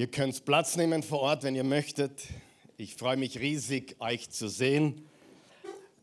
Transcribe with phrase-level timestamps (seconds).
[0.00, 2.22] Ihr könnt Platz nehmen vor Ort, wenn ihr möchtet.
[2.78, 5.06] Ich freue mich riesig, euch zu sehen.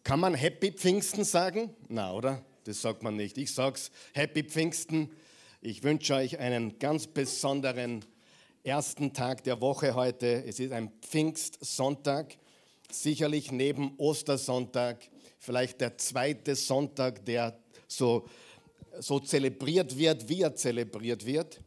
[0.04, 1.72] Kann man Happy Pfingsten sagen?
[1.90, 2.46] Na, oder?
[2.66, 3.40] Das sagt man nicht.
[3.40, 5.10] Ich sag's Happy Pfingsten.
[5.62, 8.05] Ich wünsche euch einen ganz besonderen
[8.64, 10.43] ersten Tag der Woche heute.
[10.45, 12.38] Es ist ein Pfingstsonntag,
[12.91, 15.09] sicherlich neben Ostersonntag,
[15.39, 17.57] vielleicht der zweite Sonntag, der
[17.88, 18.29] so,
[19.00, 21.61] so zelebriert wird, wie er zelebriert wird.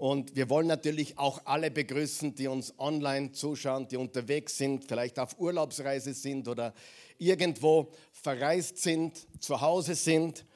[0.00, 5.18] Und wir wollen natürlich auch alle begrüßen, die uns online zuschauen, die unterwegs sind, vielleicht
[5.18, 6.72] auf Urlaubsreise sind oder
[7.18, 10.46] irgendwo verreist sind, zu Hause sind.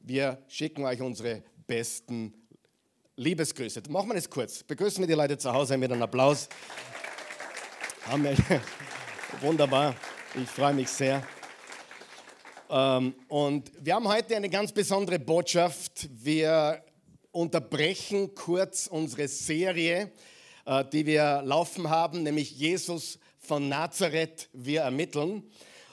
[0.00, 2.34] Wir schicken euch unsere besten
[3.14, 3.82] Liebesgrüße.
[3.88, 4.64] Machen wir das kurz.
[4.64, 6.48] Begrüßen wir die Leute zu Hause mit einem Applaus.
[8.10, 8.36] Amen.
[9.40, 9.94] Wunderbar.
[10.34, 11.24] Ich freue mich sehr.
[12.68, 16.08] Ähm, und wir haben heute eine ganz besondere Botschaft.
[16.10, 16.82] Wir
[17.38, 20.10] unterbrechen kurz unsere Serie,
[20.66, 25.44] äh, die wir laufen haben, nämlich Jesus von Nazareth, wir ermitteln.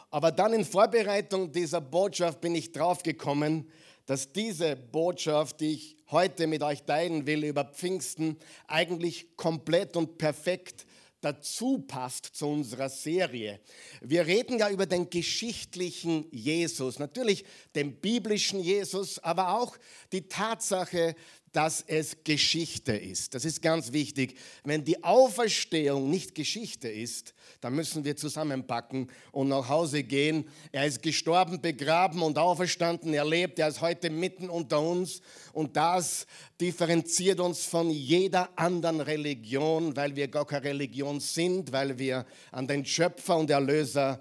[0.10, 3.70] Aber dann in Vorbereitung dieser Botschaft bin ich draufgekommen,
[4.08, 10.18] dass diese Botschaft, die ich heute mit euch teilen will über Pfingsten, eigentlich komplett und
[10.18, 10.88] perfekt
[11.26, 13.60] dazu passt zu unserer Serie.
[14.00, 19.76] Wir reden ja über den geschichtlichen Jesus, natürlich den biblischen Jesus, aber auch
[20.12, 21.16] die Tatsache,
[21.56, 23.34] dass es Geschichte ist.
[23.34, 24.36] Das ist ganz wichtig.
[24.66, 30.50] Wenn die Auferstehung nicht Geschichte ist, dann müssen wir zusammenpacken und nach Hause gehen.
[30.74, 33.14] Er ist gestorben, begraben und auferstanden.
[33.14, 35.22] Er lebt, er ist heute mitten unter uns.
[35.54, 36.28] Und das
[36.60, 42.68] differenziert uns von jeder anderen Religion, weil wir gar keine Religion sind, weil wir an
[42.68, 44.20] den Schöpfer und Erlöser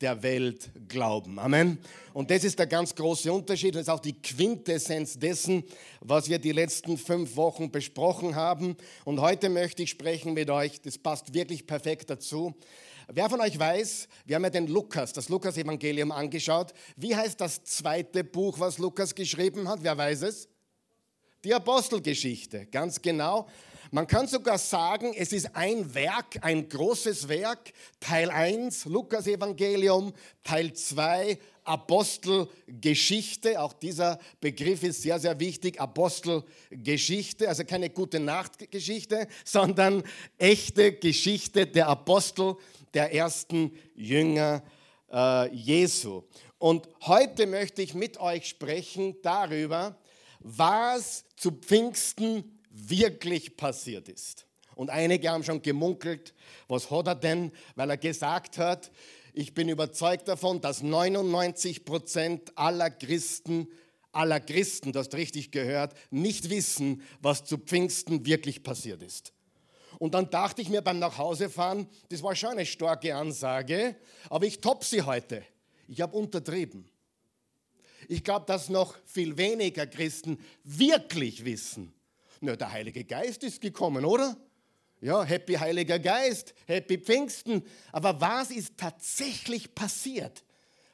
[0.00, 1.38] der Welt glauben.
[1.38, 1.78] Amen.
[2.12, 3.74] Und das ist der ganz große Unterschied.
[3.74, 5.64] Das ist auch die Quintessenz dessen,
[6.00, 8.76] was wir die letzten fünf Wochen besprochen haben.
[9.04, 10.80] Und heute möchte ich sprechen mit euch.
[10.82, 12.54] Das passt wirklich perfekt dazu.
[13.08, 16.74] Wer von euch weiß, wir haben ja den Lukas, das Lukas-Evangelium angeschaut.
[16.96, 19.78] Wie heißt das zweite Buch, was Lukas geschrieben hat?
[19.82, 20.48] Wer weiß es?
[21.44, 23.46] Die Apostelgeschichte, ganz genau.
[23.90, 27.72] Man kann sogar sagen, es ist ein Werk, ein großes Werk.
[28.00, 33.60] Teil 1, Lukas Evangelium, Teil 2, Apostelgeschichte.
[33.60, 35.80] Auch dieser Begriff ist sehr, sehr wichtig.
[35.80, 40.02] Apostelgeschichte, also keine gute Nachtgeschichte, sondern
[40.38, 42.56] echte Geschichte der Apostel,
[42.92, 44.62] der ersten Jünger
[45.12, 46.24] äh, Jesu.
[46.58, 49.96] Und heute möchte ich mit euch sprechen darüber,
[50.40, 54.46] was zu Pfingsten wirklich passiert ist.
[54.74, 56.34] Und einige haben schon gemunkelt,
[56.68, 58.90] was hat er denn, weil er gesagt hat,
[59.32, 63.68] ich bin überzeugt davon, dass 99 Prozent aller Christen,
[64.12, 69.32] aller Christen, das richtig gehört, nicht wissen, was zu Pfingsten wirklich passiert ist.
[69.98, 73.96] Und dann dachte ich mir beim Nachhausefahren, das war schon eine starke Ansage,
[74.28, 75.42] aber ich top sie heute.
[75.88, 76.88] Ich habe untertrieben.
[78.08, 81.92] Ich glaube, dass noch viel weniger Christen wirklich wissen,
[82.40, 84.36] na, der Heilige Geist ist gekommen, oder?
[85.00, 87.62] Ja, Happy Heiliger Geist, Happy Pfingsten.
[87.92, 90.44] Aber was ist tatsächlich passiert,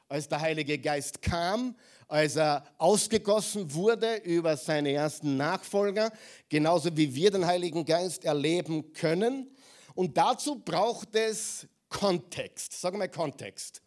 [0.08, 1.76] als der Heilige Geist kam,
[2.08, 6.12] als er ausgegossen wurde über seine ersten Nachfolger,
[6.48, 9.50] genauso wie wir den Heiligen Geist erleben können?
[9.94, 12.81] Und dazu braucht es Kontext.
[12.81, 13.82] Sag mal Kontext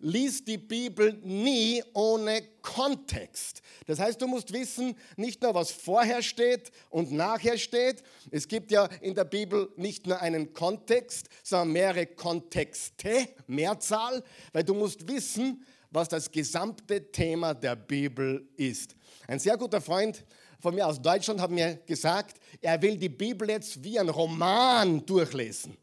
[0.00, 3.62] liest die Bibel nie ohne Kontext.
[3.86, 8.02] Das heißt, du musst wissen, nicht nur was vorher steht und nachher steht.
[8.30, 14.22] Es gibt ja in der Bibel nicht nur einen Kontext, sondern mehrere Kontexte, Mehrzahl,
[14.52, 18.94] weil du musst wissen, was das gesamte Thema der Bibel ist.
[19.26, 20.24] Ein sehr guter Freund
[20.60, 25.04] von mir aus Deutschland hat mir gesagt, er will die Bibel jetzt wie ein Roman
[25.04, 25.76] durchlesen.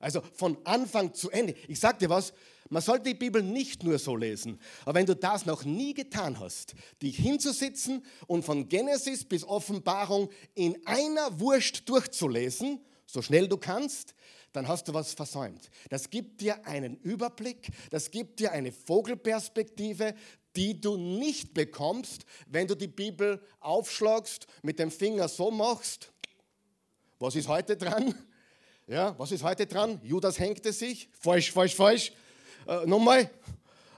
[0.00, 1.54] Also von Anfang zu Ende.
[1.66, 2.32] Ich sag dir was,
[2.70, 6.38] man sollte die Bibel nicht nur so lesen, aber wenn du das noch nie getan
[6.40, 13.56] hast, dich hinzusitzen und von Genesis bis Offenbarung in einer Wurst durchzulesen, so schnell du
[13.56, 14.14] kannst,
[14.52, 15.70] dann hast du was versäumt.
[15.88, 20.14] Das gibt dir einen Überblick, das gibt dir eine Vogelperspektive,
[20.56, 26.12] die du nicht bekommst, wenn du die Bibel aufschlagst, mit dem Finger so machst.
[27.18, 28.14] Was ist heute dran?
[28.86, 30.00] Ja, was ist heute dran?
[30.02, 31.10] Judas hängte sich.
[31.12, 32.12] Falsch, falsch, falsch.
[32.68, 33.30] Äh, nochmal,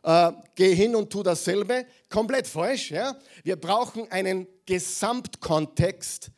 [0.04, 1.86] äh, geh hin und tu dasselbe.
[2.08, 2.92] Komplett falsch.
[2.92, 3.18] Ja?
[3.42, 6.30] Wir brauchen einen Gesamtkontext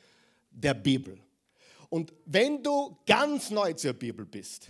[0.51, 1.21] der Bibel.
[1.91, 4.69] Und wenn du ganz neu zur Bibel bist,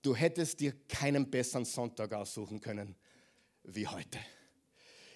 [0.00, 2.96] du hättest dir keinen besseren Sonntag aussuchen können
[3.64, 4.18] wie heute.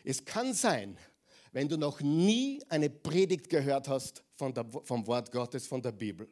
[0.05, 0.99] Es kann sein,
[1.53, 6.29] wenn du noch nie eine Predigt gehört hast der, vom Wort Gottes, von der Bibel,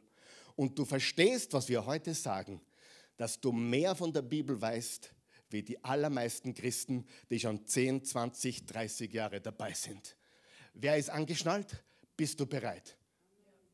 [0.55, 2.61] und du verstehst, was wir heute sagen,
[3.17, 5.11] dass du mehr von der Bibel weißt,
[5.53, 10.17] wie die allermeisten Christen, die schon 10, 20, 30 Jahre dabei sind.
[10.73, 11.83] Wer ist angeschnallt?
[12.17, 12.97] Bist du bereit?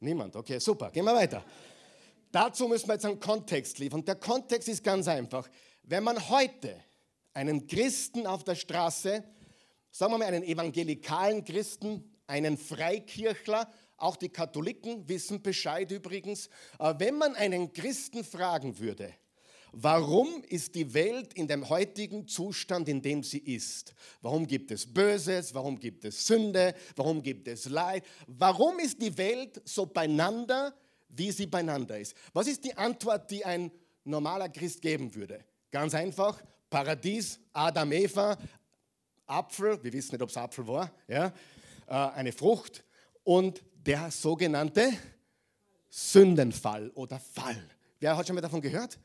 [0.01, 0.35] Niemand.
[0.35, 0.91] Okay, super.
[0.91, 1.43] Gehen wir weiter.
[2.31, 4.05] Dazu müssen wir jetzt einen Kontext liefern.
[4.05, 5.49] Der Kontext ist ganz einfach.
[5.83, 6.75] Wenn man heute
[7.33, 9.23] einen Christen auf der Straße,
[9.89, 17.17] sagen wir mal einen evangelikalen Christen, einen Freikirchler, auch die Katholiken wissen Bescheid übrigens, wenn
[17.17, 19.13] man einen Christen fragen würde,
[19.71, 23.93] Warum ist die Welt in dem heutigen Zustand, in dem sie ist?
[24.21, 25.53] Warum gibt es Böses?
[25.53, 26.73] Warum gibt es Sünde?
[26.95, 28.03] Warum gibt es Leid?
[28.27, 30.73] Warum ist die Welt so beieinander,
[31.09, 32.15] wie sie beieinander ist?
[32.33, 33.71] Was ist die Antwort, die ein
[34.03, 35.43] normaler Christ geben würde?
[35.71, 38.37] Ganz einfach, Paradies, Adam, Eva,
[39.27, 41.27] Apfel, wir wissen nicht, ob es Apfel war, ja,
[41.87, 42.83] äh, eine Frucht
[43.23, 44.91] und der sogenannte
[45.89, 47.63] Sündenfall oder Fall.
[47.99, 48.97] Wer hat schon mal davon gehört?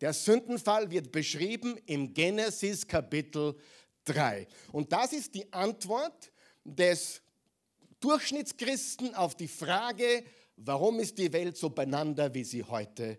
[0.00, 3.56] Der Sündenfall wird beschrieben im Genesis Kapitel
[4.04, 4.46] 3.
[4.70, 6.30] Und das ist die Antwort
[6.64, 7.20] des
[8.00, 10.24] Durchschnittschristen auf die Frage,
[10.56, 13.18] warum ist die Welt so beieinander, wie sie heute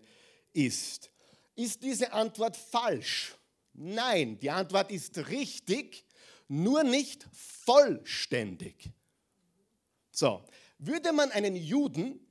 [0.54, 1.10] ist.
[1.54, 3.36] Ist diese Antwort falsch?
[3.74, 6.06] Nein, die Antwort ist richtig,
[6.48, 8.90] nur nicht vollständig.
[10.10, 10.42] So,
[10.78, 12.26] würde man einen Juden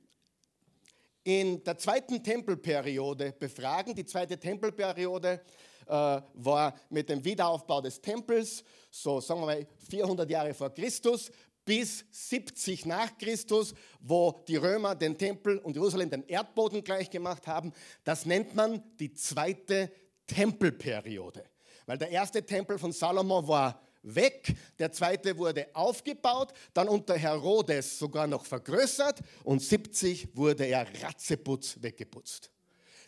[1.24, 3.94] in der zweiten Tempelperiode befragen.
[3.94, 5.40] Die zweite Tempelperiode
[5.86, 5.92] äh,
[6.34, 11.30] war mit dem Wiederaufbau des Tempels, so sagen wir mal 400 Jahre vor Christus
[11.64, 17.46] bis 70 nach Christus, wo die Römer den Tempel und Jerusalem den Erdboden gleich gemacht
[17.46, 17.72] haben.
[18.02, 19.92] Das nennt man die zweite
[20.26, 21.44] Tempelperiode.
[21.86, 27.98] Weil der erste Tempel von Salomo war weg, der zweite wurde aufgebaut, dann unter Herodes
[27.98, 32.50] sogar noch vergrößert und 70 wurde er ratzeputz weggeputzt.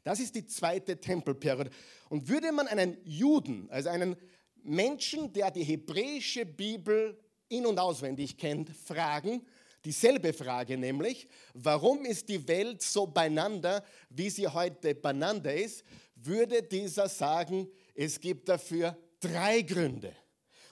[0.05, 1.71] Das ist die zweite Tempelperiode.
[2.09, 4.17] Und würde man einen Juden, also einen
[4.62, 7.19] Menschen, der die hebräische Bibel
[7.49, 9.44] in und auswendig kennt, fragen,
[9.85, 15.85] dieselbe Frage nämlich, warum ist die Welt so beieinander, wie sie heute beieinander ist,
[16.15, 20.15] würde dieser sagen, es gibt dafür drei Gründe.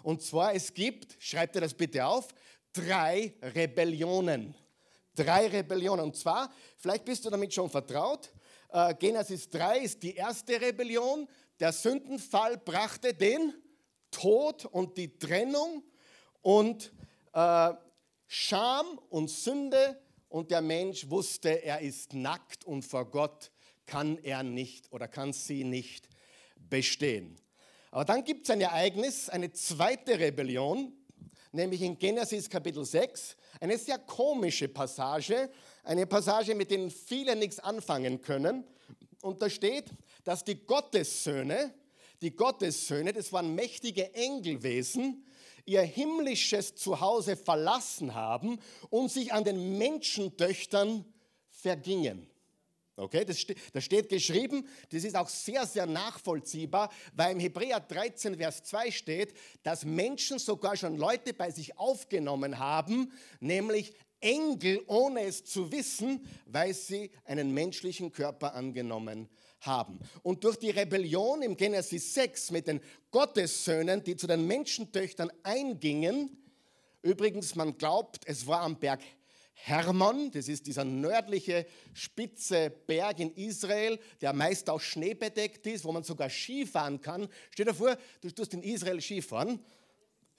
[0.02, 2.28] Und zwar, es gibt, schreibt ihr das bitte auf,
[2.72, 4.54] drei Rebellionen.
[5.14, 6.04] Drei Rebellionen.
[6.04, 8.30] Und zwar, vielleicht bist du damit schon vertraut,
[8.72, 11.28] äh, Genesis 3 ist die erste Rebellion.
[11.58, 13.54] Der Sündenfall brachte den
[14.10, 15.82] Tod und die Trennung
[16.42, 16.92] und
[17.32, 17.72] äh,
[18.26, 23.50] Scham und Sünde und der Mensch wusste, er ist nackt und vor Gott
[23.86, 26.08] kann er nicht oder kann sie nicht
[26.56, 27.40] bestehen.
[27.90, 30.92] Aber dann gibt es ein Ereignis, eine zweite Rebellion,
[31.50, 35.50] nämlich in Genesis Kapitel 6, eine sehr komische Passage,
[35.82, 38.64] eine Passage, mit der viele nichts anfangen können.
[39.22, 39.86] Und da steht,
[40.22, 41.74] dass die Gottessöhne,
[42.22, 45.26] die Gottessöhne, das waren mächtige Engelwesen,
[45.64, 48.60] ihr himmlisches Zuhause verlassen haben
[48.90, 51.04] und sich an den Menschentöchtern
[51.48, 52.30] vergingen.
[53.00, 57.80] Okay, das, ste das steht geschrieben, das ist auch sehr, sehr nachvollziehbar, weil im Hebräer
[57.80, 64.82] 13, Vers 2 steht, dass Menschen sogar schon Leute bei sich aufgenommen haben, nämlich Engel,
[64.86, 69.28] ohne es zu wissen, weil sie einen menschlichen Körper angenommen
[69.60, 69.98] haben.
[70.22, 72.80] Und durch die Rebellion im Genesis 6 mit den
[73.10, 76.36] Gottessöhnen, die zu den Menschentöchtern eingingen,
[77.02, 79.00] übrigens, man glaubt, es war am Berg
[79.62, 85.84] Hermon, das ist dieser nördliche spitze Berg in Israel, der meist aus Schnee bedeckt ist,
[85.84, 87.28] wo man sogar Skifahren kann.
[87.50, 89.60] Stell dir vor, du tust in Israel Skifahren.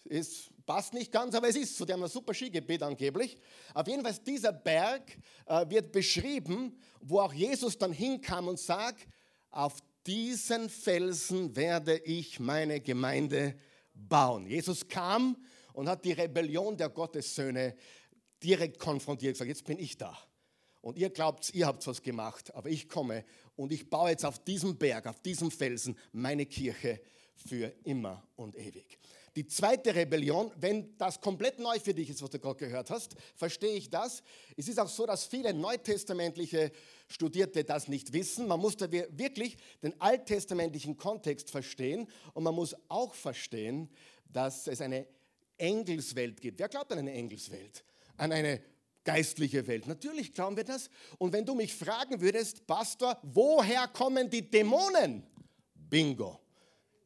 [0.10, 1.86] Es passt nicht ganz, aber es ist so.
[1.86, 3.38] Die haben ein super Skigebiet angeblich.
[3.74, 9.08] Auf jeden Fall, dieser Berg äh, wird beschrieben, wo auch Jesus dann hinkam und sagt,
[9.52, 13.56] auf diesen Felsen werde ich meine Gemeinde
[13.94, 14.48] bauen.
[14.48, 15.38] Jesus kam
[15.74, 17.76] und hat die Rebellion der Gottessöhne
[18.44, 20.18] direkt konfrontiert, gesagt, jetzt bin ich da.
[20.82, 23.24] Und ihr glaubt, ihr habt was gemacht, aber ich komme
[23.56, 27.00] und ich baue jetzt auf diesem Berg, auf diesem Felsen meine Kirche
[27.36, 28.98] für immer und ewig.
[29.36, 33.16] Die zweite Rebellion, wenn das komplett neu für dich ist, was du gerade gehört hast,
[33.36, 34.24] verstehe ich das.
[34.58, 36.72] Es ist auch so, dass viele neutestamentliche
[37.08, 38.48] Studierte das nicht wissen.
[38.48, 43.90] Man muss da wirklich den alttestamentlichen Kontext verstehen und man muss auch verstehen,
[44.28, 45.08] dass es eine
[45.58, 46.60] Engelswelt gibt.
[46.60, 47.86] Wer glaubt an eine Engelswelt?
[48.18, 48.62] An eine
[49.04, 49.88] geistliche Welt.
[49.88, 50.90] Natürlich glauben wir das.
[51.18, 55.24] Und wenn du mich fragen würdest, Pastor, woher kommen die Dämonen?
[55.74, 56.40] Bingo.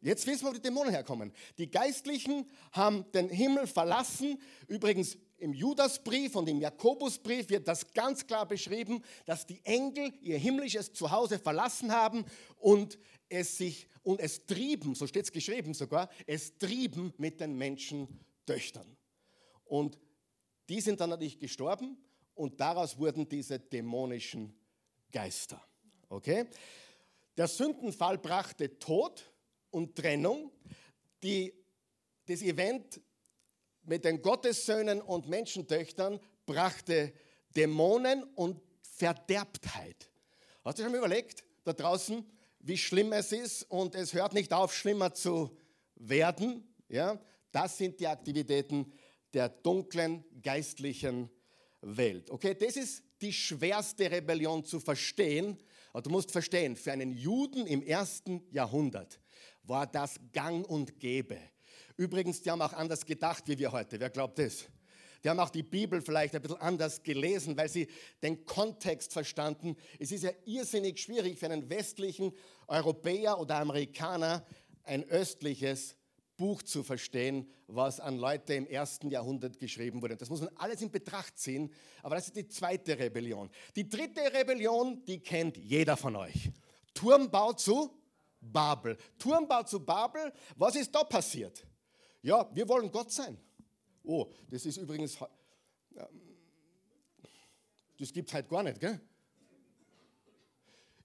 [0.01, 1.33] Jetzt wissen wir, wo die Dämonen herkommen.
[1.57, 4.39] Die Geistlichen haben den Himmel verlassen.
[4.67, 10.37] Übrigens, im Judasbrief und im Jakobusbrief wird das ganz klar beschrieben, dass die Engel ihr
[10.37, 12.25] himmlisches Zuhause verlassen haben
[12.57, 17.57] und es sich und es trieben, so steht es geschrieben sogar, es trieben mit den
[17.57, 18.95] Menschentöchtern.
[19.65, 19.97] Und
[20.69, 21.97] die sind dann natürlich gestorben
[22.33, 24.53] und daraus wurden diese dämonischen
[25.11, 25.61] Geister.
[26.09, 26.45] Okay?
[27.37, 29.23] Der Sündenfall brachte Tod
[29.69, 30.51] und Trennung.
[31.23, 31.53] Die,
[32.25, 33.01] das Event
[33.83, 37.13] mit den Gottessöhnen und Menschentöchtern brachte
[37.55, 40.09] Dämonen und Verderbtheit.
[40.63, 42.25] Hast du schon mal überlegt, da draußen,
[42.59, 45.55] wie schlimm es ist und es hört nicht auf, schlimmer zu
[45.95, 46.67] werden?
[46.89, 47.19] Ja?
[47.51, 48.91] Das sind die Aktivitäten
[49.33, 51.29] der dunklen geistlichen
[51.81, 52.31] Welt.
[52.31, 55.57] Okay, das ist die schwerste Rebellion zu verstehen.
[55.93, 59.19] Aber du musst verstehen, für einen Juden im ersten Jahrhundert
[59.63, 61.39] war das gang und gäbe.
[61.97, 63.99] Übrigens, die haben auch anders gedacht wie wir heute.
[63.99, 64.65] Wer glaubt das?
[65.23, 67.87] Die haben auch die Bibel vielleicht ein bisschen anders gelesen, weil sie
[68.21, 69.75] den Kontext verstanden.
[69.97, 72.31] Es ist ja irrsinnig schwierig für einen westlichen
[72.67, 74.45] Europäer oder Amerikaner
[74.83, 75.95] ein östliches
[76.37, 80.17] Buch zu verstehen, was an Leute im ersten Jahrhundert geschrieben wurde.
[80.17, 81.71] Das muss man alles in Betracht ziehen,
[82.03, 83.49] aber das ist die zweite Rebellion.
[83.75, 86.51] Die dritte Rebellion, die kennt jeder von euch.
[86.93, 87.91] Turmbau zu
[88.41, 88.97] Babel.
[89.17, 91.65] Turmbau zu Babel, was ist da passiert?
[92.21, 93.37] Ja, wir wollen Gott sein.
[94.03, 95.17] Oh, das ist übrigens,
[97.97, 98.99] das gibt es halt gar nicht, gell?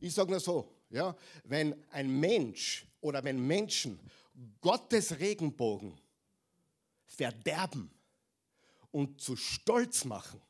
[0.01, 4.01] Ich sage nur so, ja, wenn ein Mensch oder wenn Menschen
[4.61, 5.99] Gottes Regenbogen
[7.06, 7.90] verderben
[8.90, 10.40] und zu Stolz machen,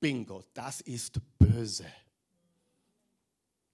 [0.00, 1.86] bingo, das ist böse.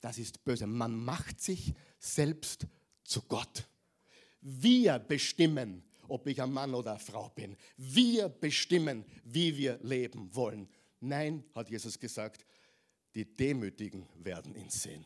[0.01, 0.67] Das ist böse.
[0.67, 2.67] Man macht sich selbst
[3.05, 3.69] zu Gott.
[4.41, 7.57] Wir bestimmen, ob ich ein Mann oder eine Frau bin.
[7.77, 10.69] Wir bestimmen, wie wir leben wollen.
[11.01, 12.45] Nein, hat Jesus gesagt,
[13.15, 15.05] die Demütigen werden ihn sehen.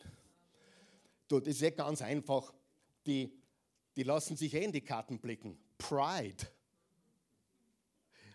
[1.27, 2.53] Du, das ist ja ganz einfach.
[3.05, 3.31] Die
[3.95, 5.57] die lassen sich eh in die Karten blicken.
[5.77, 6.47] Pride.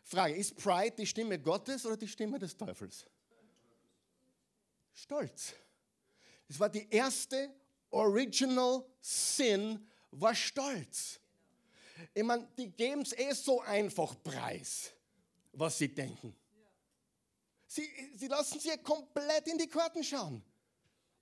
[0.04, 3.06] Frage, ist Pride die Stimme Gottes oder die Stimme des Teufels?
[4.92, 5.54] Stolz.
[6.48, 7.54] Es war die erste
[7.90, 11.20] Original Sin, war Stolz.
[12.14, 14.92] Ich meine, die geben es eh so einfach preis,
[15.52, 16.34] was sie denken.
[17.66, 20.42] Sie, sie lassen sich komplett in die Karten schauen.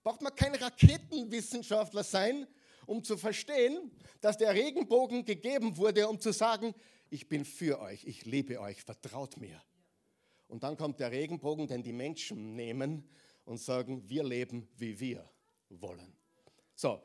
[0.02, 2.46] Braucht man kein Raketenwissenschaftler sein,
[2.88, 3.90] um zu verstehen,
[4.20, 6.74] dass der Regenbogen gegeben wurde, um zu sagen,
[7.10, 9.62] ich bin für euch, ich liebe euch, vertraut mir.
[10.48, 13.06] Und dann kommt der Regenbogen, den die Menschen nehmen
[13.44, 15.28] und sagen, wir leben, wie wir
[15.68, 16.16] wollen.
[16.74, 17.02] So,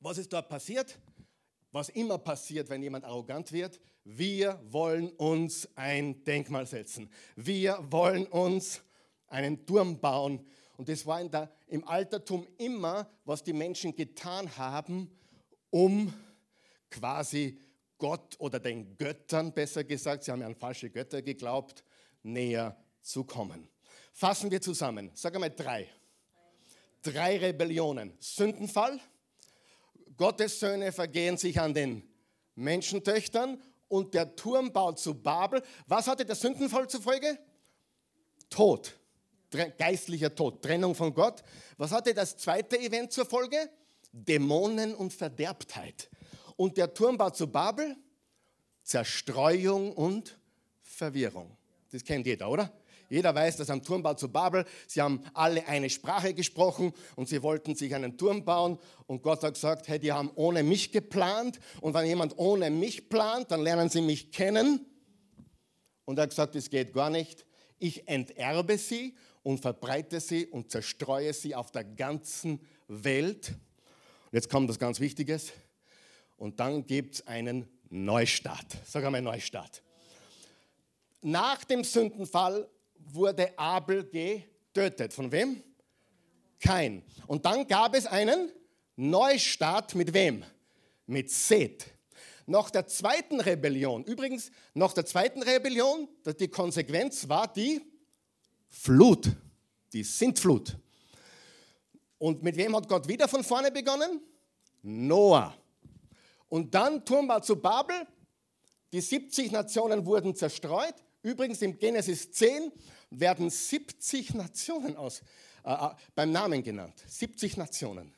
[0.00, 0.98] was ist dort passiert?
[1.72, 7.10] Was immer passiert, wenn jemand arrogant wird, wir wollen uns ein Denkmal setzen.
[7.36, 8.82] Wir wollen uns
[9.26, 10.46] einen Turm bauen
[10.78, 15.10] und das war der, im Altertum immer, was die Menschen getan haben,
[15.70, 16.14] um
[16.88, 17.60] quasi
[17.98, 21.82] Gott oder den Göttern, besser gesagt, sie haben ja an falsche Götter geglaubt,
[22.22, 23.68] näher zu kommen.
[24.12, 25.10] Fassen wir zusammen.
[25.14, 25.88] Sag einmal drei.
[27.02, 28.16] Drei Rebellionen.
[28.20, 29.00] Sündenfall,
[30.16, 32.08] Gottes Söhne vergehen sich an den
[32.54, 35.60] Menschentöchtern und der Turmbau zu Babel.
[35.88, 37.36] Was hatte der Sündenfall zur Folge?
[38.48, 38.94] Tod
[39.50, 41.42] geistlicher Tod, Trennung von Gott.
[41.76, 43.70] Was hatte das zweite Event zur Folge?
[44.12, 46.08] Dämonen und Verderbtheit.
[46.56, 47.96] Und der Turmbau zu Babel?
[48.82, 50.38] Zerstreuung und
[50.82, 51.56] Verwirrung.
[51.90, 52.72] Das kennt jeder, oder?
[53.10, 57.42] Jeder weiß, dass am Turmbau zu Babel, sie haben alle eine Sprache gesprochen und sie
[57.42, 58.78] wollten sich einen Turm bauen.
[59.06, 61.58] Und Gott hat gesagt, hey, die haben ohne mich geplant.
[61.80, 64.84] Und wenn jemand ohne mich plant, dann lernen sie mich kennen.
[66.04, 67.46] Und er hat gesagt, das geht gar nicht.
[67.78, 69.14] Ich enterbe sie
[69.48, 73.54] und verbreite sie und zerstreue sie auf der ganzen Welt.
[74.30, 75.52] Jetzt kommt das ganz Wichtiges.
[76.36, 78.66] Und dann gibt es einen Neustart.
[78.84, 79.82] Sag einmal Neustart.
[81.22, 85.14] Nach dem Sündenfall wurde Abel getötet.
[85.14, 85.62] Von wem?
[86.60, 87.02] Kein.
[87.26, 88.52] Und dann gab es einen
[88.96, 90.44] Neustart mit wem?
[91.06, 91.86] Mit Seth.
[92.44, 96.06] Nach der zweiten Rebellion, übrigens, nach der zweiten Rebellion,
[96.38, 97.80] die Konsequenz war die
[98.68, 99.30] Flut,
[99.92, 100.76] die Sintflut.
[102.18, 104.20] Und mit wem hat Gott wieder von vorne begonnen?
[104.82, 105.56] Noah.
[106.48, 108.06] Und dann Turmbau zu Babel.
[108.92, 110.94] Die 70 Nationen wurden zerstreut.
[111.22, 112.72] Übrigens im Genesis 10
[113.10, 115.22] werden 70 Nationen aus,
[115.64, 117.02] äh, äh beim Namen genannt.
[117.06, 118.14] 70 Nationen.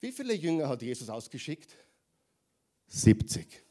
[0.00, 1.74] Wie viele Jünger hat Jesus ausgeschickt?
[2.86, 3.62] 70.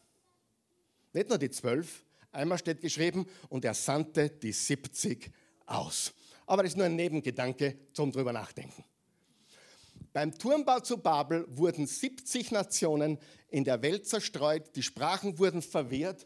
[1.13, 2.03] Nicht nur die zwölf,
[2.37, 5.31] Einmal steht geschrieben, und er sandte die 70
[5.67, 6.13] aus.
[6.45, 8.83] Aber das ist nur ein Nebengedanke zum drüber nachdenken.
[10.13, 13.19] Beim Turmbau zu Babel wurden 70 Nationen
[13.49, 16.25] in der Welt zerstreut, die Sprachen wurden verwehrt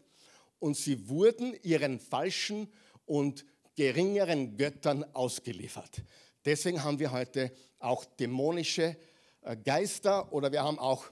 [0.58, 2.72] und sie wurden ihren falschen
[3.04, 3.44] und
[3.74, 6.02] geringeren Göttern ausgeliefert.
[6.44, 8.96] Deswegen haben wir heute auch dämonische
[9.42, 11.04] äh, Geister oder wir haben auch,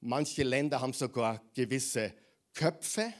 [0.00, 2.12] manche Länder haben sogar gewisse
[2.52, 3.12] Köpfe,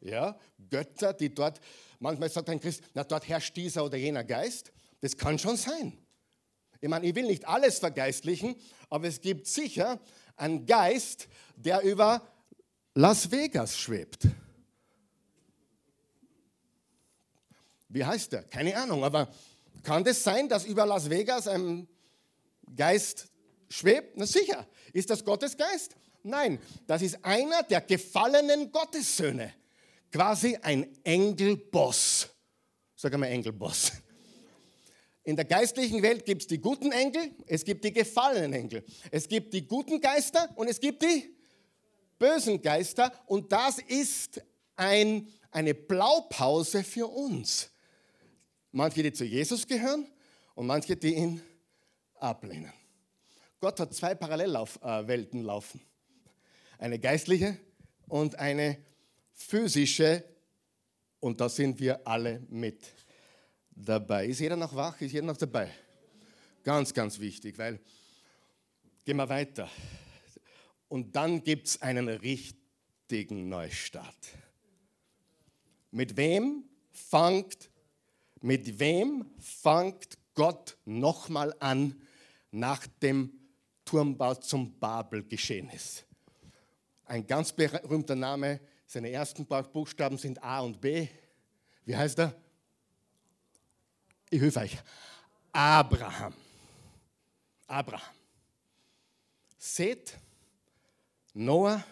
[0.00, 0.38] ja,
[0.70, 1.60] Götter, die dort,
[2.02, 4.72] manchmal sagt ein Christ, na dort herrscht dieser oder jener Geist.
[5.00, 5.96] Das kann schon sein.
[6.80, 8.56] Ich meine, ich will nicht alles vergeistlichen,
[8.90, 10.00] aber es gibt sicher
[10.36, 12.26] einen Geist, der über
[12.94, 14.26] Las Vegas schwebt.
[17.88, 18.42] Wie heißt der?
[18.44, 19.32] Keine Ahnung, aber
[19.82, 21.86] kann das sein, dass über Las Vegas ein
[22.74, 23.28] Geist
[23.68, 24.16] schwebt?
[24.16, 24.66] Na sicher.
[24.92, 25.94] Ist das Gottes Geist?
[26.24, 29.52] Nein, das ist einer der gefallenen Gottessöhne.
[30.12, 32.28] Quasi ein Engelboss.
[32.94, 33.92] Sag einmal Engelboss.
[35.24, 38.84] In der geistlichen Welt gibt es die guten Engel, es gibt die gefallenen Engel.
[39.10, 41.34] Es gibt die guten Geister und es gibt die
[42.18, 43.10] bösen Geister.
[43.26, 44.42] Und das ist
[44.76, 47.70] ein, eine Blaupause für uns.
[48.70, 50.06] Manche, die zu Jesus gehören
[50.54, 51.40] und manche, die ihn
[52.16, 52.72] ablehnen.
[53.60, 55.80] Gott hat zwei Parallelwelten laufen.
[56.78, 57.56] Eine geistliche
[58.08, 58.76] und eine
[59.32, 60.24] physische.
[61.20, 62.84] Und da sind wir alle mit
[63.70, 64.26] dabei.
[64.26, 65.00] Ist jeder noch wach?
[65.00, 65.70] Ist jeder noch dabei?
[66.62, 67.80] Ganz, ganz wichtig, weil
[69.04, 69.68] gehen wir weiter.
[70.88, 74.28] Und dann gibt es einen richtigen Neustart.
[75.90, 77.70] Mit wem fangt,
[78.40, 82.00] mit wem fangt Gott nochmal an,
[82.50, 83.32] nach dem
[83.84, 86.04] Turmbau zum Babel geschehen ist?
[87.04, 88.60] Ein ganz berühmter Name,
[88.92, 91.08] seine ersten Buchstaben sind A und B.
[91.86, 92.34] Wie heißt er?
[94.28, 94.78] Ich helfe euch.
[95.50, 96.34] Abraham.
[97.66, 98.14] Abraham.
[99.56, 100.18] Seth,
[101.32, 101.82] Noah,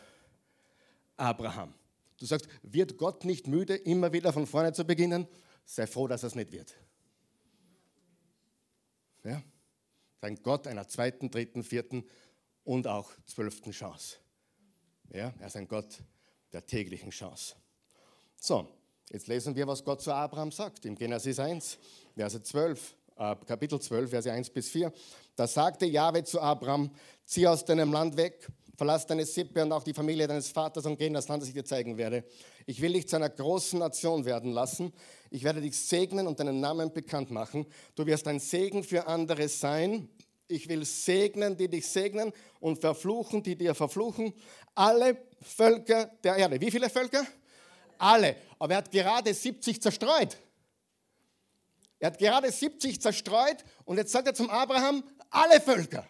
[1.17, 1.73] Abraham.
[2.19, 5.27] Du sagst, wird Gott nicht müde, immer wieder von vorne zu beginnen?
[5.65, 6.77] Sei froh, dass es nicht wird.
[9.25, 9.43] Ja?
[10.21, 12.05] Sein Gott einer zweiten, dritten, vierten
[12.63, 14.19] und auch zwölften Chance.
[15.09, 15.33] Ja?
[15.39, 16.03] Er ist ein Gott
[16.53, 17.55] der täglichen Chance.
[18.37, 18.67] So,
[19.11, 21.79] jetzt lesen wir, was Gott zu Abraham sagt im Genesis 1.
[22.17, 24.93] Verse 12, äh, Kapitel 12, Verse 1 bis 4.
[25.37, 26.91] Da sagte Jahwe zu Abraham,
[27.25, 30.99] zieh aus deinem Land weg, verlass deine Sippe und auch die Familie deines Vaters und
[30.99, 32.25] geh in das Land, das ich dir zeigen werde.
[32.65, 34.93] Ich will dich zu einer großen Nation werden lassen.
[35.31, 37.67] Ich werde dich segnen und deinen Namen bekannt machen.
[37.95, 40.09] Du wirst ein Segen für andere sein.
[40.51, 44.35] Ich will segnen, die dich segnen und verfluchen, die dir verfluchen.
[44.75, 46.61] Alle Völker der Erde.
[46.61, 47.25] Wie viele Völker?
[47.99, 48.37] Alle.
[48.59, 50.37] Aber er hat gerade 70 zerstreut.
[52.01, 56.09] Er hat gerade 70 zerstreut und jetzt sagt er zum Abraham, alle Völker.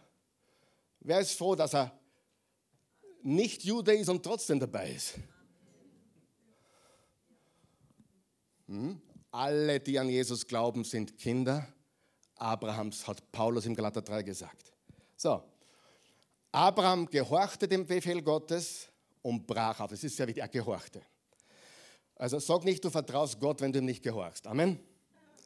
[1.01, 1.93] Wer ist froh, dass er
[3.23, 5.15] nicht Jude ist und trotzdem dabei ist?
[8.69, 9.03] Hm?
[9.33, 11.67] Alle, die an Jesus glauben, sind Kinder
[12.41, 14.73] Abrahams, hat Paulus im Galater 3 gesagt.
[15.17, 15.43] So,
[16.53, 18.89] Abraham gehorchte dem Befehl Gottes
[19.23, 19.91] und brach auf.
[19.91, 21.03] Das ist ja wie er gehorchte.
[22.17, 24.47] Also sag nicht, du vertraust Gott, wenn du ihm nicht gehorchst.
[24.47, 24.81] Amen.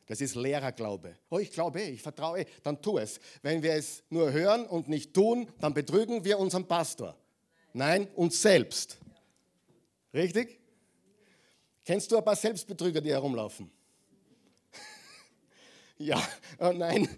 [0.07, 1.17] Das ist Lehrerglaube.
[1.31, 3.19] Oh, ich glaube, ich vertraue, dann tu es.
[3.43, 7.17] Wenn wir es nur hören und nicht tun, dann betrügen wir unseren Pastor.
[7.73, 8.99] Nein, uns selbst.
[10.13, 10.61] Richtig?
[11.85, 13.71] Kennst du ein paar Selbstbetrüger, die herumlaufen?
[15.99, 16.23] Ja,
[16.59, 17.09] oh nein,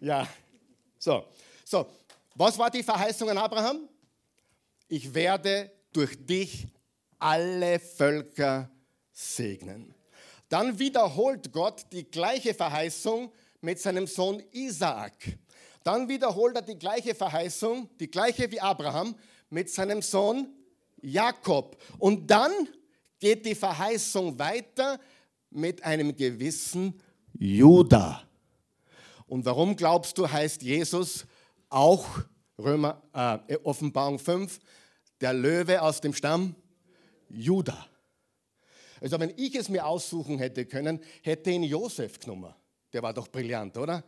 [0.00, 0.28] ja.
[0.98, 1.24] So,
[1.64, 1.86] so.
[2.34, 3.88] Was war die Verheißung an Abraham?
[4.88, 6.68] Ich werde durch dich
[7.18, 8.70] alle Völker
[9.12, 9.94] segnen.
[10.48, 15.38] Dann wiederholt Gott die gleiche Verheißung mit seinem Sohn Isaak.
[15.84, 19.14] Dann wiederholt er die gleiche Verheißung, die gleiche wie Abraham,
[19.48, 20.48] mit seinem Sohn
[21.02, 21.80] Jakob.
[21.98, 22.52] Und dann
[23.18, 24.98] geht die Verheißung weiter
[25.50, 27.00] mit einem gewissen
[27.40, 28.22] Judah.
[29.26, 31.24] Und warum glaubst du, heißt Jesus
[31.70, 32.06] auch
[32.58, 33.02] Römer,
[33.48, 34.58] äh, Offenbarung 5,
[35.22, 36.54] der Löwe aus dem Stamm
[37.30, 37.86] Judah?
[39.00, 42.54] Also wenn ich es mir aussuchen hätte können, hätte ihn Josef genommen.
[42.92, 44.04] Der war doch brillant, oder?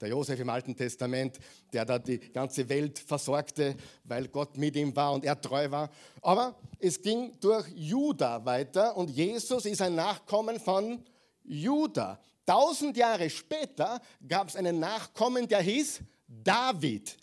[0.00, 1.40] Der Josef im Alten Testament,
[1.72, 5.90] der da die ganze Welt versorgte, weil Gott mit ihm war und er treu war.
[6.22, 11.02] Aber es ging durch Juda weiter und Jesus ist ein Nachkommen von
[11.42, 12.20] Juda.
[12.46, 17.16] Tausend Jahre später gab es einen Nachkommen, der hieß David.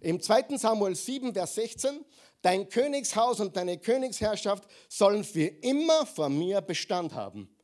[0.00, 0.56] Im 2.
[0.56, 2.04] Samuel 7, Vers 16,
[2.42, 7.54] Dein Königshaus und deine Königsherrschaft sollen für immer vor mir Bestand haben.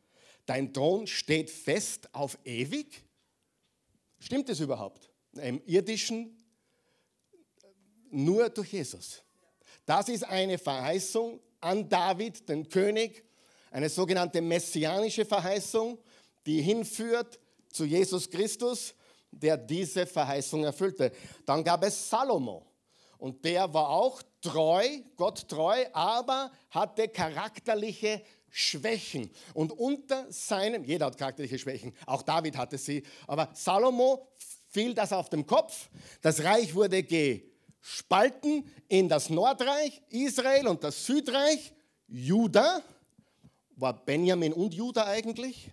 [0.44, 3.02] Dein Thron steht fest auf ewig.
[4.18, 5.10] Stimmt es überhaupt?
[5.32, 6.44] Im irdischen
[8.10, 9.22] nur durch Jesus.
[9.84, 13.24] Das ist eine Verheißung an David, den König,
[13.70, 15.98] eine sogenannte messianische Verheißung,
[16.46, 18.94] die hinführt zu Jesus Christus,
[19.30, 21.12] der diese Verheißung erfüllte.
[21.44, 22.64] Dann gab es Salomo
[23.18, 24.84] und der war auch treu,
[25.16, 29.30] Gott treu, aber hatte charakterliche Schwächen.
[29.54, 34.28] Und unter seinem, jeder hat charakterliche Schwächen, auch David hatte sie, aber Salomo
[34.68, 35.88] fiel das auf den Kopf.
[36.22, 41.72] Das Reich wurde gespalten in das Nordreich, Israel und das Südreich,
[42.06, 42.82] Juda.
[43.78, 45.70] War Benjamin und Juda eigentlich?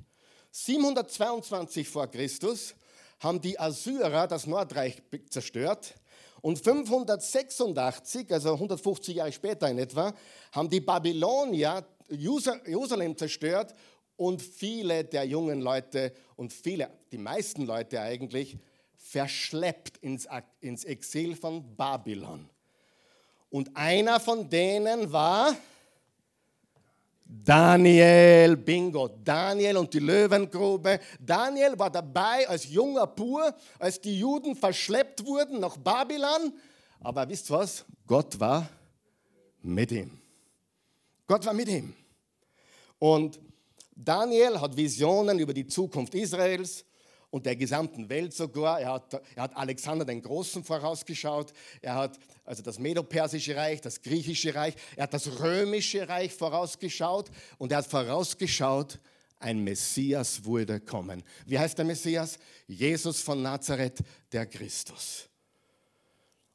[0.55, 2.75] 722 vor Christus
[3.19, 5.95] haben die Assyrer das Nordreich zerstört.
[6.41, 10.13] Und 586, also 150 Jahre später in etwa,
[10.51, 13.73] haben die Babylonier Jerusalem zerstört
[14.15, 18.57] und viele der jungen Leute und viele, die meisten Leute eigentlich,
[18.95, 20.27] verschleppt ins,
[20.61, 22.47] ins Exil von Babylon.
[23.49, 25.55] Und einer von denen war
[27.41, 30.99] Daniel, bingo, Daniel und die Löwengrube.
[31.19, 36.53] Daniel war dabei als junger Pur, als die Juden verschleppt wurden nach Babylon.
[36.99, 37.85] Aber wisst was?
[38.05, 38.69] Gott war
[39.61, 40.19] mit ihm.
[41.25, 41.93] Gott war mit ihm.
[42.99, 43.39] Und
[43.95, 46.85] Daniel hat Visionen über die Zukunft Israels
[47.29, 48.79] und der gesamten Welt sogar.
[48.79, 51.51] Er hat, er hat Alexander den Großen vorausgeschaut.
[51.81, 57.29] Er hat also das Medo-Persische Reich, das Griechische Reich, er hat das Römische Reich vorausgeschaut
[57.57, 58.99] und er hat vorausgeschaut,
[59.39, 61.23] ein Messias würde kommen.
[61.45, 62.39] Wie heißt der Messias?
[62.67, 63.99] Jesus von Nazareth,
[64.31, 65.27] der Christus.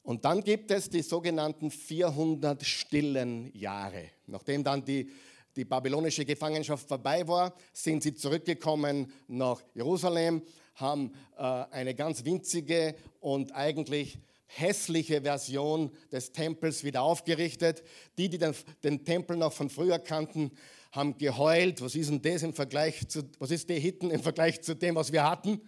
[0.01, 4.09] Und dann gibt es die sogenannten 400 stillen Jahre.
[4.25, 5.11] Nachdem dann die
[5.55, 10.41] die babylonische Gefangenschaft vorbei war, sind sie zurückgekommen nach Jerusalem,
[10.75, 14.17] haben äh, eine ganz winzige und eigentlich
[14.51, 17.83] hässliche Version des Tempels wieder aufgerichtet.
[18.17, 20.51] Die, die den, den, Tempel noch von früher kannten,
[20.91, 21.81] haben geheult.
[21.81, 24.95] Was ist denn das im Vergleich zu, was ist der Hitten im Vergleich zu dem,
[24.95, 25.61] was wir hatten?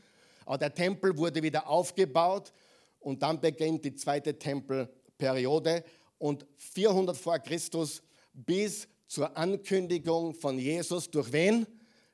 [0.45, 2.51] Aber der Tempel wurde wieder aufgebaut
[2.99, 5.83] und dann beginnt die zweite Tempelperiode
[6.17, 8.01] und 400 vor Christus
[8.33, 11.67] bis zur Ankündigung von Jesus durch wen?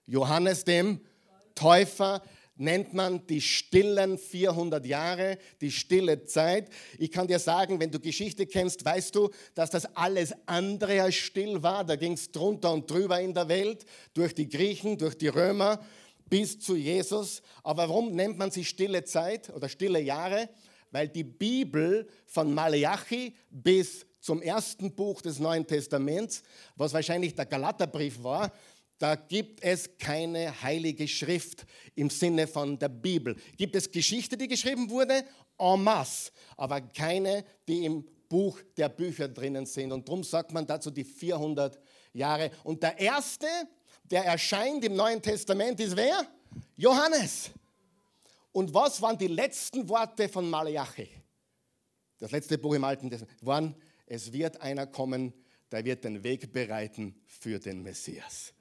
[0.06, 1.00] Johannes dem
[1.56, 2.22] Täufer
[2.58, 6.70] nennt man die stillen 400 Jahre, die stille Zeit.
[6.98, 11.16] Ich kann dir sagen, wenn du Geschichte kennst, weißt du, dass das alles andere als
[11.16, 11.84] still war.
[11.84, 15.80] Da ging es drunter und drüber in der Welt, durch die Griechen, durch die Römer
[16.30, 17.42] bis zu Jesus.
[17.64, 20.50] Aber warum nennt man sie stille Zeit oder stille Jahre?
[20.92, 26.44] Weil die Bibel von Malachi bis zum ersten Buch des Neuen Testaments,
[26.76, 28.52] was wahrscheinlich der Galaterbrief war,
[28.98, 33.36] da gibt es keine heilige Schrift im Sinne von der Bibel.
[33.56, 35.24] Gibt es Geschichte, die geschrieben wurde?
[35.60, 39.92] En masse, aber keine, die im Buch der Bücher drinnen sind.
[39.92, 41.80] Und darum sagt man dazu die 400
[42.14, 42.52] Jahre.
[42.64, 43.48] Und der erste,
[44.04, 46.26] der erscheint im Neuen Testament, ist wer?
[46.76, 47.52] Johannes.
[48.52, 51.10] Und was waren die letzten Worte von Malachi?
[52.18, 53.76] Das letzte Buch im Alten Testament waren
[54.08, 55.34] es wird einer kommen,
[55.72, 58.54] der wird den Weg bereiten für den Messias.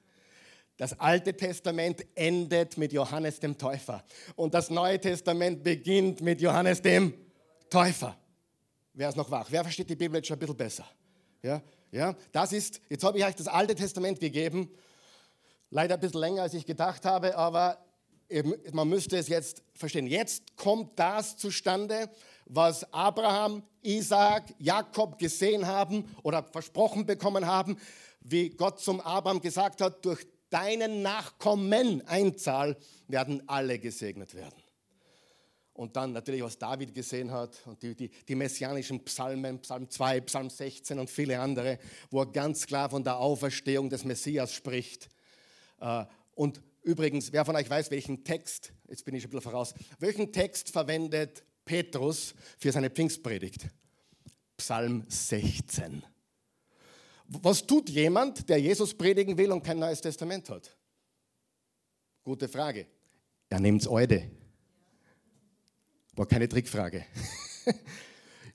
[0.77, 4.03] Das Alte Testament endet mit Johannes dem Täufer
[4.35, 7.15] und das Neue Testament beginnt mit Johannes dem
[7.67, 8.15] Täufer.
[8.93, 9.47] Wer ist noch wach?
[9.49, 10.85] Wer versteht die Bibel jetzt schon ein bisschen besser?
[11.41, 14.69] Ja, ja, das ist, jetzt habe ich euch das Alte Testament gegeben,
[15.71, 17.79] leider ein bisschen länger als ich gedacht habe, aber
[18.71, 20.05] man müsste es jetzt verstehen.
[20.05, 22.09] Jetzt kommt das zustande,
[22.45, 27.77] was Abraham, Isaac, Jakob gesehen haben oder versprochen bekommen haben,
[28.21, 34.61] wie Gott zum Abraham gesagt hat, durch deinen Nachkommen, Einzahl, werden alle gesegnet werden.
[35.77, 40.21] Und dann natürlich, was David gesehen hat und die, die, die, messianischen Psalmen, Psalm 2,
[40.21, 41.77] Psalm 16 und viele andere,
[42.09, 45.07] wo er ganz klar von der Auferstehung des Messias spricht.
[45.79, 49.75] Äh, und übrigens, wer von euch weiß, welchen Text, jetzt bin ich ein bisschen voraus,
[49.99, 53.67] welchen Text verwendet Petrus für seine Pfingstpredigt?
[54.57, 56.01] Psalm 16.
[57.27, 60.75] Was tut jemand, der Jesus predigen will und kein neues Testament hat?
[62.23, 62.87] Gute Frage.
[63.49, 64.29] Er nimmt es alte.
[66.13, 67.05] War keine Trickfrage.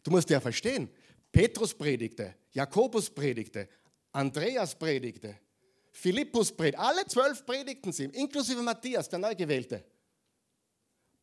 [0.04, 0.88] Du musst ja verstehen,
[1.30, 3.68] Petrus predigte, Jakobus predigte,
[4.10, 5.38] Andreas predigte,
[5.92, 9.84] Philippus predigte, alle zwölf predigten sie, inklusive Matthias, der Neugewählte.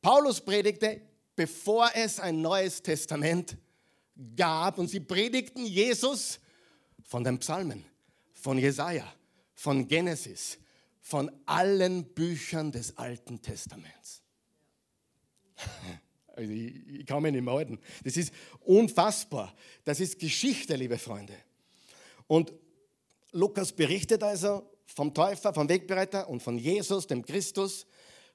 [0.02, 1.02] Paulus predigte,
[1.36, 3.58] bevor es ein neues Testament
[4.36, 6.40] gab und sie predigten Jesus
[7.04, 7.86] von den Psalmen,
[8.34, 9.12] von Jesaja,
[9.54, 10.58] von Genesis,
[11.02, 14.22] von allen Büchern des Alten Testaments.
[16.36, 17.80] Also ich, ich kann mich nicht mehr halten.
[18.06, 19.54] Das ist unfassbar.
[19.84, 21.34] Das ist Geschichte, liebe Freunde.
[22.28, 22.54] Und
[23.34, 27.86] Lukas berichtet also vom Täufer, vom Wegbereiter und von Jesus, dem Christus,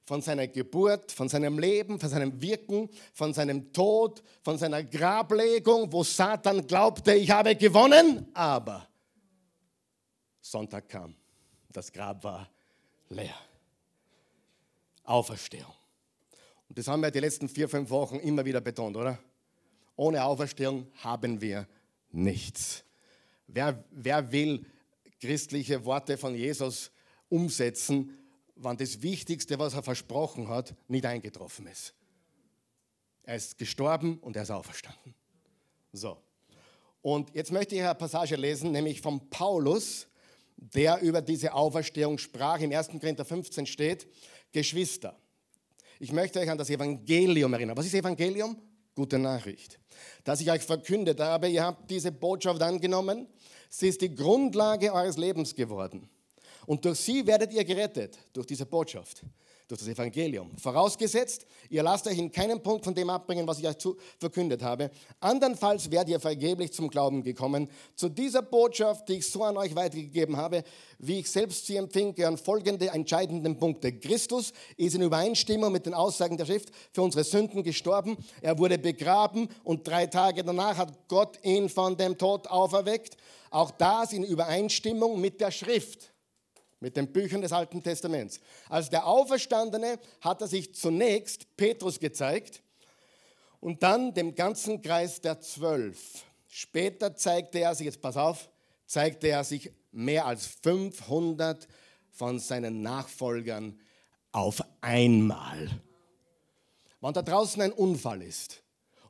[0.05, 5.91] von seiner Geburt, von seinem Leben, von seinem Wirken, von seinem Tod, von seiner Grablegung,
[5.91, 8.87] wo Satan glaubte, ich habe gewonnen, aber
[10.41, 11.15] Sonntag kam,
[11.71, 12.49] das Grab war
[13.09, 13.35] leer.
[15.03, 15.73] Auferstehung.
[16.69, 19.19] Und das haben wir die letzten vier, fünf Wochen immer wieder betont, oder?
[19.95, 21.67] Ohne Auferstehung haben wir
[22.11, 22.83] nichts.
[23.47, 24.65] Wer, wer will
[25.19, 26.91] christliche Worte von Jesus
[27.29, 28.24] umsetzen,
[28.55, 31.93] wann das Wichtigste, was er versprochen hat, nicht eingetroffen ist?
[33.23, 35.15] Er ist gestorben und er ist auferstanden.
[35.91, 36.17] So.
[37.01, 40.07] Und jetzt möchte ich eine Passage lesen, nämlich von Paulus,
[40.57, 42.59] der über diese Auferstehung sprach.
[42.59, 42.89] Im 1.
[42.99, 44.07] Korinther 15 steht,
[44.51, 45.17] Geschwister,
[45.99, 47.77] ich möchte euch an das Evangelium erinnern.
[47.77, 48.57] Was ist Evangelium?
[48.95, 49.79] Gute Nachricht.
[50.23, 53.27] Dass ich euch verkündet habe, ihr habt diese Botschaft angenommen,
[53.69, 56.09] sie ist die Grundlage eures Lebens geworden.
[56.65, 59.23] Und durch sie werdet ihr gerettet, durch diese Botschaft
[59.67, 60.55] durch das Evangelium.
[60.57, 63.75] Vorausgesetzt, ihr lasst euch in keinem Punkt von dem abbringen, was ich euch
[64.19, 64.91] verkündet habe.
[65.19, 67.67] Andernfalls werdet ihr vergeblich zum Glauben gekommen.
[67.95, 70.63] Zu dieser Botschaft, die ich so an euch weitergegeben habe,
[70.99, 73.91] wie ich selbst sie empfing, gehören folgende entscheidenden Punkte.
[73.91, 78.17] Christus ist in Übereinstimmung mit den Aussagen der Schrift für unsere Sünden gestorben.
[78.41, 83.17] Er wurde begraben und drei Tage danach hat Gott ihn von dem Tod auferweckt.
[83.49, 86.11] Auch das in Übereinstimmung mit der Schrift
[86.79, 88.39] mit den Büchern des Alten Testaments.
[88.69, 92.61] Als der Auferstandene hat er sich zunächst Petrus gezeigt
[93.59, 96.23] und dann dem ganzen Kreis der Zwölf.
[96.47, 98.49] Später zeigte er sich, jetzt pass auf,
[98.85, 101.67] zeigte er sich mehr als 500
[102.11, 103.79] von seinen Nachfolgern
[104.31, 105.69] auf einmal.
[107.01, 108.63] Wenn da draußen ein Unfall ist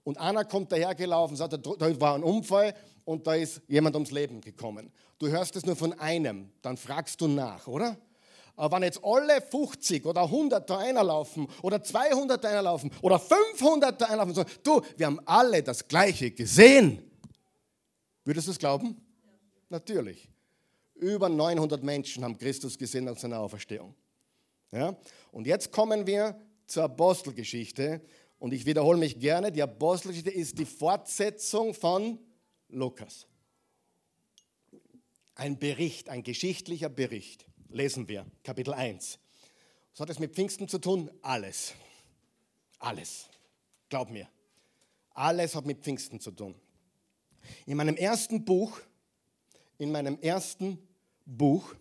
[0.04, 4.42] und einer kommt dahergelaufen sagt, da war ein Unfall und da ist jemand ums Leben
[4.42, 4.92] gekommen.
[5.18, 7.98] Du hörst es nur von einem, dann fragst du nach, oder?
[8.58, 14.00] Aber wenn jetzt alle 50 oder 100 da einlaufen oder 200 da einlaufen oder 500
[14.00, 17.02] da einlaufen, so, du, wir haben alle das Gleiche gesehen.
[18.24, 18.96] Würdest du es glauben?
[19.70, 20.30] Natürlich.
[20.96, 23.94] Über 900 Menschen haben Christus gesehen nach seiner Auferstehung.
[24.72, 24.96] Ja?
[25.32, 28.02] Und jetzt kommen wir zur Apostelgeschichte.
[28.40, 32.20] Und ich wiederhole mich gerne, die Apostelgeschichte ist die Fortsetzung von
[32.70, 33.28] Lukas.
[35.36, 37.46] Ein Bericht, ein geschichtlicher Bericht.
[37.70, 39.20] Lesen wir, Kapitel 1.
[39.92, 41.12] Was hat es mit Pfingsten zu tun?
[41.22, 41.74] Alles.
[42.80, 43.28] Alles.
[43.90, 44.30] Glaub mir.
[45.14, 46.56] Alles hat mit Pfingsten zu tun.
[47.66, 48.80] In meinem ersten Buch,
[49.78, 50.80] in meinem ersten
[51.26, 51.76] Buch,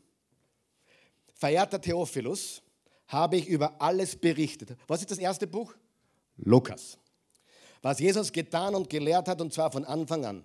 [1.35, 2.61] verehrter Theophilus,
[3.07, 4.77] habe ich über alles berichtet.
[4.89, 5.75] Was ist das erste Buch?
[6.39, 6.99] Lukas.
[7.83, 10.45] Was Jesus getan und gelehrt hat, und zwar von Anfang an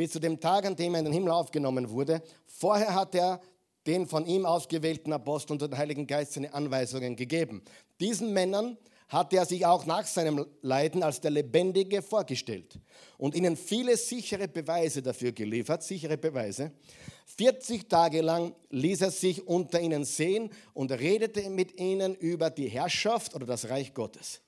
[0.00, 2.22] bis zu dem Tag, an dem er in den Himmel aufgenommen wurde.
[2.46, 3.38] Vorher hat er
[3.86, 7.60] den von ihm ausgewählten Apostel und den Heiligen Geist seine Anweisungen gegeben.
[8.00, 12.78] Diesen Männern hat er sich auch nach seinem Leiden als der Lebendige vorgestellt
[13.18, 16.72] und ihnen viele sichere Beweise dafür geliefert, sichere Beweise.
[17.36, 22.70] 40 Tage lang ließ er sich unter ihnen sehen und redete mit ihnen über die
[22.70, 24.40] Herrschaft oder das Reich Gottes.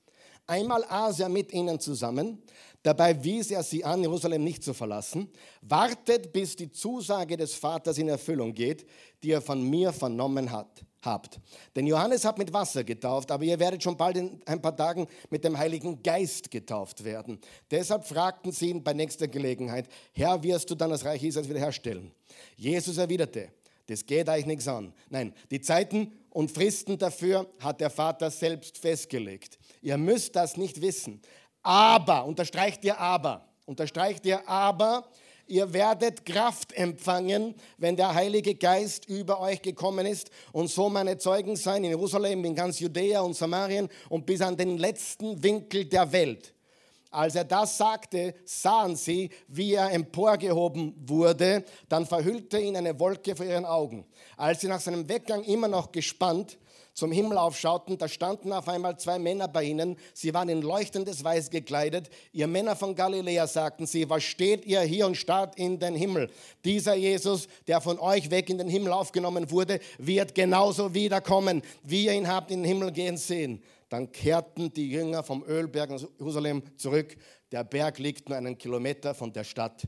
[0.47, 2.41] Einmal aß er mit ihnen zusammen,
[2.83, 5.29] Dabei wies er sie an, Jerusalem nicht zu verlassen.
[5.61, 8.85] Wartet, bis die Zusage des Vaters in Erfüllung geht,
[9.23, 11.39] die er von mir vernommen hat, habt.
[11.75, 15.07] Denn Johannes hat mit Wasser getauft, aber ihr werdet schon bald in ein paar Tagen
[15.29, 17.39] mit dem Heiligen Geist getauft werden.
[17.71, 22.11] Deshalb fragten sie ihn bei nächster Gelegenheit, Herr, wirst du dann das Reich Israels wiederherstellen?
[22.57, 23.49] Jesus erwiderte,
[23.87, 24.93] das geht euch nichts an.
[25.09, 29.59] Nein, die Zeiten und Fristen dafür hat der Vater selbst festgelegt.
[29.81, 31.21] Ihr müsst das nicht wissen.
[31.63, 35.05] Aber, unterstreicht ihr aber, unterstreicht ihr aber,
[35.47, 41.17] ihr werdet Kraft empfangen, wenn der Heilige Geist über euch gekommen ist und so meine
[41.17, 45.85] Zeugen sein in Jerusalem, in ganz Judäa und Samarien und bis an den letzten Winkel
[45.85, 46.53] der Welt.
[47.11, 51.63] Als er das sagte, sahen sie, wie er emporgehoben wurde.
[51.87, 54.03] Dann verhüllte ihn eine Wolke vor ihren Augen.
[54.35, 56.57] Als sie nach seinem Weggang immer noch gespannt
[56.93, 59.97] zum Himmel aufschauten, da standen auf einmal zwei Männer bei ihnen.
[60.13, 62.09] Sie waren in leuchtendes Weiß gekleidet.
[62.31, 66.29] Ihr Männer von Galiläa sagten sie, was steht ihr hier und starrt in den Himmel?
[66.63, 72.05] Dieser Jesus, der von euch weg in den Himmel aufgenommen wurde, wird genauso wiederkommen, wie
[72.05, 73.63] ihr ihn habt in den Himmel gehen sehen.
[73.89, 77.15] Dann kehrten die Jünger vom Ölberg nach Jerusalem zurück.
[77.51, 79.87] Der Berg liegt nur einen Kilometer von der Stadt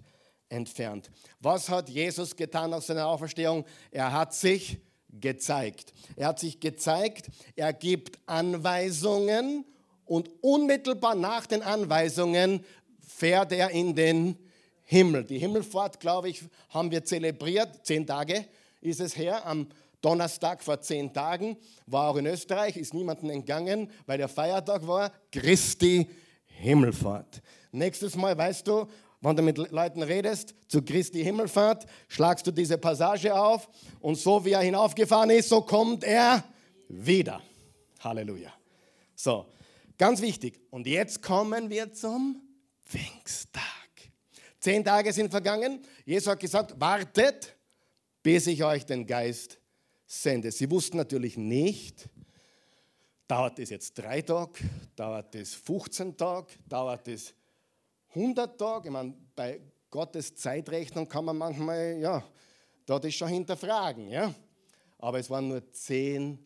[0.49, 1.09] entfernt.
[1.39, 3.65] Was hat Jesus getan nach seiner Auferstehung?
[3.91, 4.77] Er hat sich
[5.21, 5.93] gezeigt.
[6.15, 9.65] Er hat sich gezeigt, er gibt Anweisungen
[10.05, 12.63] und unmittelbar nach den Anweisungen
[13.05, 14.37] fährt er in den
[14.83, 15.23] Himmel.
[15.23, 17.85] Die Himmelfahrt, glaube ich, haben wir zelebriert.
[17.85, 18.45] Zehn Tage
[18.81, 19.45] ist es her.
[19.45, 19.67] Am
[20.01, 25.11] Donnerstag vor zehn Tagen war auch in Österreich, ist niemandem entgangen, weil der Feiertag war.
[25.31, 26.07] Christi
[26.45, 27.41] Himmelfahrt.
[27.71, 28.87] Nächstes Mal, weißt du,
[29.25, 33.67] wenn du mit Leuten redest, zu Christi Himmelfahrt, schlagst du diese Passage auf
[33.99, 36.43] und so wie er hinaufgefahren ist, so kommt er
[36.87, 37.41] wieder.
[37.99, 38.53] Halleluja.
[39.15, 39.47] So,
[39.97, 40.59] ganz wichtig.
[40.69, 42.41] Und jetzt kommen wir zum
[42.85, 43.63] Pfingsttag.
[44.59, 45.81] Zehn Tage sind vergangen.
[46.05, 47.55] Jesus hat gesagt, wartet,
[48.21, 49.59] bis ich euch den Geist
[50.05, 50.51] sende.
[50.51, 52.09] Sie wussten natürlich nicht,
[53.27, 54.59] dauert es jetzt drei Tage,
[54.95, 57.33] dauert es 15 Tage, dauert es
[58.15, 59.59] 100 Tage, ich meine, bei
[59.91, 62.23] Gottes Zeitrechnung kann man manchmal, ja,
[62.85, 64.33] da das schon hinterfragen, ja.
[64.99, 66.39] Aber es waren nur zehn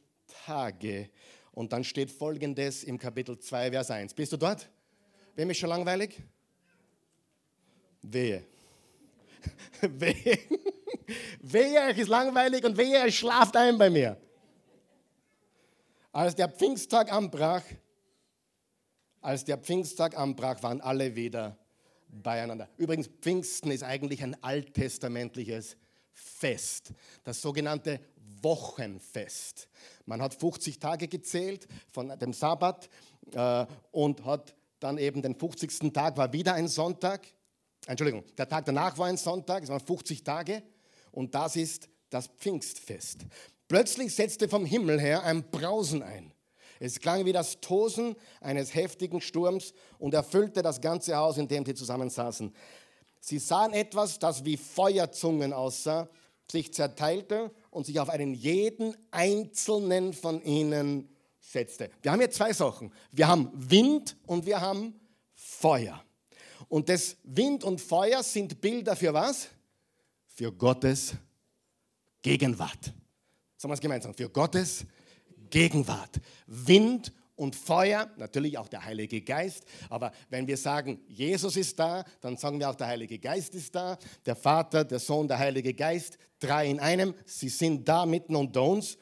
[0.45, 1.09] Tage.
[1.51, 4.13] Und dann steht folgendes im Kapitel 2, Vers 1.
[4.13, 4.67] Bist du dort?
[5.35, 6.21] Wem ist schon langweilig?
[8.01, 8.43] Wehe.
[9.81, 10.39] wehe.
[11.41, 14.17] wehe, euch ist langweilig und wehe, euch schlaft ein bei mir.
[16.11, 17.63] Als der Pfingsttag anbrach,
[19.21, 21.58] als der Pfingsttag anbrach, waren alle wieder
[22.09, 22.69] beieinander.
[22.77, 25.77] Übrigens, Pfingsten ist eigentlich ein alttestamentliches
[26.11, 26.93] Fest,
[27.23, 27.99] das sogenannte
[28.41, 29.67] Wochenfest.
[30.05, 32.89] Man hat 50 Tage gezählt von dem Sabbat
[33.33, 35.93] äh, und hat dann eben den 50.
[35.93, 37.27] Tag war wieder ein Sonntag.
[37.87, 40.63] Entschuldigung, der Tag danach war ein Sonntag, es waren 50 Tage
[41.11, 43.25] und das ist das Pfingstfest.
[43.67, 46.33] Plötzlich setzte vom Himmel her ein Brausen ein.
[46.79, 51.65] Es klang wie das Tosen eines heftigen Sturms und erfüllte das ganze Haus, in dem
[51.65, 52.53] sie zusammensaßen.
[53.19, 56.07] Sie sahen etwas, das wie Feuerzungen aussah,
[56.49, 61.89] sich zerteilte und sich auf einen jeden einzelnen von ihnen setzte.
[62.01, 62.91] Wir haben hier zwei Sachen.
[63.11, 64.99] Wir haben Wind und wir haben
[65.33, 66.01] Feuer.
[66.69, 69.49] Und das Wind und Feuer sind Bilder für was?
[70.27, 71.13] Für Gottes
[72.21, 72.93] Gegenwart.
[73.57, 74.13] Sagen wir es gemeinsam.
[74.13, 74.98] Für Gottes Gegenwart.
[75.49, 76.19] Gegenwart.
[76.47, 79.63] Wind und Feuer, natürlich auch der Heilige Geist.
[79.89, 83.73] Aber wenn wir sagen, Jesus ist da, dann sagen wir auch, der Heilige Geist ist
[83.73, 83.97] da.
[84.25, 87.13] Der Vater, der Sohn, der Heilige Geist, drei in einem.
[87.25, 88.97] Sie sind da mitten unter uns.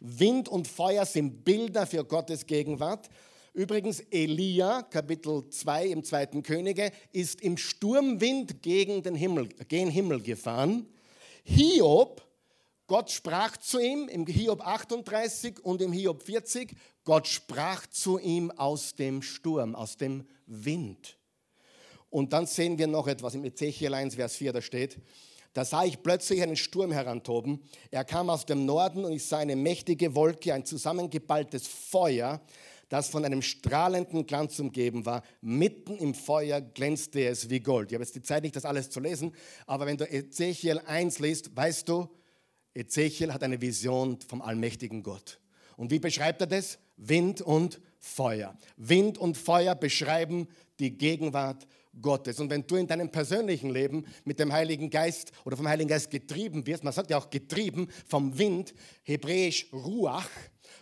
[0.00, 3.08] Wind und Feuer sind Bilder für Gottes Gegenwart.
[3.52, 10.22] Übrigens, Elia, Kapitel 2 im zweiten Könige, ist im Sturmwind gegen den Himmel, gen Himmel
[10.22, 10.86] gefahren.
[11.44, 12.26] Hiob,
[12.86, 16.76] Gott sprach zu ihm im Hiob 38 und im Hiob 40.
[17.04, 21.16] Gott sprach zu ihm aus dem Sturm, aus dem Wind.
[22.10, 24.98] Und dann sehen wir noch etwas im Ezechiel 1, Vers 4, da steht,
[25.54, 27.60] da sah ich plötzlich einen Sturm herantoben.
[27.90, 32.40] Er kam aus dem Norden und ich sah eine mächtige Wolke, ein zusammengeballtes Feuer,
[32.88, 35.22] das von einem strahlenden Glanz umgeben war.
[35.40, 37.90] Mitten im Feuer glänzte es wie Gold.
[37.90, 39.34] Ich habe jetzt die Zeit nicht, das alles zu lesen,
[39.66, 42.08] aber wenn du Ezechiel 1 liest, weißt du,
[42.74, 45.38] Ezechiel hat eine Vision vom allmächtigen Gott.
[45.76, 46.78] Und wie beschreibt er das?
[46.96, 48.56] Wind und Feuer.
[48.76, 51.66] Wind und Feuer beschreiben die Gegenwart
[52.00, 52.40] Gottes.
[52.40, 56.10] Und wenn du in deinem persönlichen Leben mit dem Heiligen Geist oder vom Heiligen Geist
[56.10, 60.28] getrieben wirst, man sagt ja auch getrieben vom Wind, hebräisch Ruach.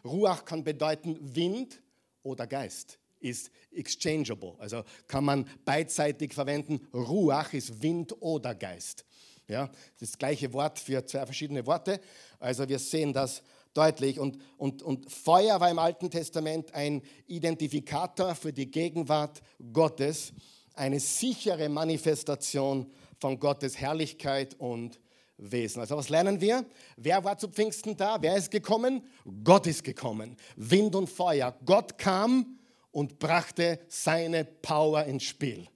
[0.05, 1.83] Ruach kann bedeuten Wind
[2.23, 6.87] oder Geist, ist exchangeable, also kann man beidseitig verwenden.
[6.95, 9.05] Ruach ist Wind oder Geist.
[9.51, 12.01] Ja, das gleiche Wort für zwei verschiedene Worte.
[12.39, 13.43] Also wir sehen das
[13.75, 14.21] deutlich.
[14.21, 20.33] Und, und, und Feuer war im Alten Testament ein Identifikator für die Gegenwart Gottes,
[20.75, 25.01] eine sichere Manifestation von Gottes Herrlichkeit und
[25.37, 25.81] Wesen.
[25.81, 26.65] Also was lernen wir?
[26.97, 28.23] Wer war zu Pfingsten da?
[28.23, 29.03] Wer ist gekommen?
[29.43, 30.37] Gott ist gekommen.
[30.55, 31.59] Wind und Feuer.
[31.65, 32.61] Gott kam
[32.93, 35.67] und brachte seine Power ins Spiel.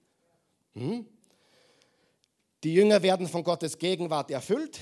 [0.75, 1.05] Hm?
[2.65, 4.79] Die Jünger werden von Gottes Gegenwart erfüllt.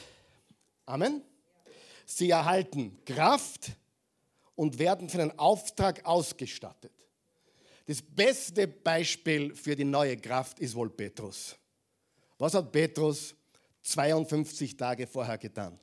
[0.86, 1.22] Amen.
[2.06, 3.72] Sie erhalten Kraft
[4.56, 6.94] und werden für den Auftrag ausgestattet.
[7.86, 11.58] Das beste Beispiel für die neue Kraft ist wohl Petrus.
[12.38, 13.36] Was hat Petrus
[13.82, 15.78] 52 Tage vorher getan?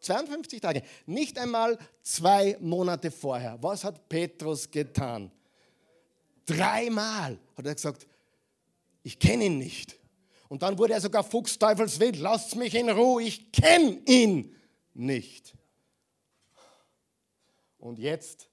[0.00, 3.56] 52 Tage, nicht einmal zwei Monate vorher.
[3.62, 5.32] Was hat Petrus getan?
[6.44, 8.06] Dreimal hat er gesagt,
[9.02, 10.03] ich kenne ihn nicht.
[10.54, 12.14] Und dann wurde er sogar fuchsteufelswild.
[12.14, 14.54] Lasst mich in Ruhe, ich kenne ihn
[14.92, 15.52] nicht.
[17.76, 18.48] Und jetzt,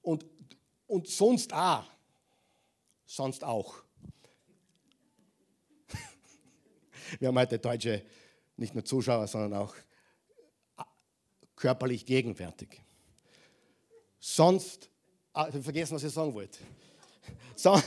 [0.00, 0.24] und
[0.86, 1.84] und sonst auch.
[3.04, 3.74] Sonst auch.
[7.18, 8.02] Wir haben heute deutsche,
[8.56, 9.74] nicht nur Zuschauer, sondern auch
[11.54, 12.80] körperlich gegenwärtig.
[14.18, 14.88] Sonst,
[15.34, 16.60] ah, ich habe vergessen, was ich sagen wollte.
[17.56, 17.78] So,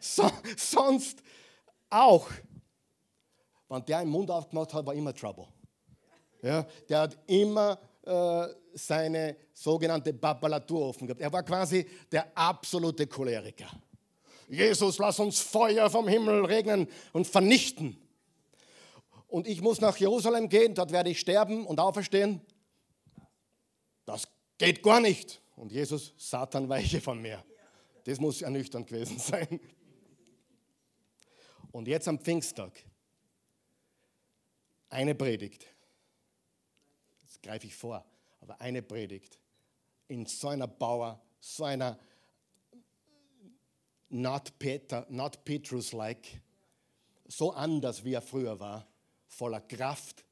[0.00, 1.22] so, sonst
[1.90, 2.30] auch.
[3.68, 5.46] Wenn der einen Mund aufgemacht hat, war immer Trouble.
[6.42, 11.20] Ja, der hat immer äh, seine sogenannte Babalatur offen gehabt.
[11.20, 13.68] Er war quasi der absolute Choleriker.
[14.48, 17.98] Jesus, lass uns Feuer vom Himmel regnen und vernichten.
[19.26, 22.40] Und ich muss nach Jerusalem gehen, dort werde ich sterben und auferstehen.
[24.06, 25.42] Das geht gar nicht.
[25.54, 27.44] Und Jesus, Satan, weiche von mir.
[28.04, 29.60] Das muss ernüchternd gewesen sein.
[31.72, 32.72] Und jetzt am Pfingsttag
[34.90, 35.66] eine Predigt.
[37.22, 38.04] Jetzt greife ich vor,
[38.40, 39.38] aber eine Predigt
[40.08, 41.98] in so einer Bauer, so einer
[44.08, 46.40] not, Peter, not Petrus-like,
[47.26, 48.86] so anders wie er früher war,
[49.26, 50.24] voller Kraft.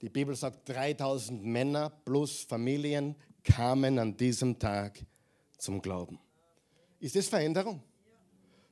[0.00, 5.04] Die Bibel sagt, 3000 Männer plus Familien kamen an diesem Tag
[5.58, 6.18] zum Glauben.
[6.98, 7.82] Ist das Veränderung?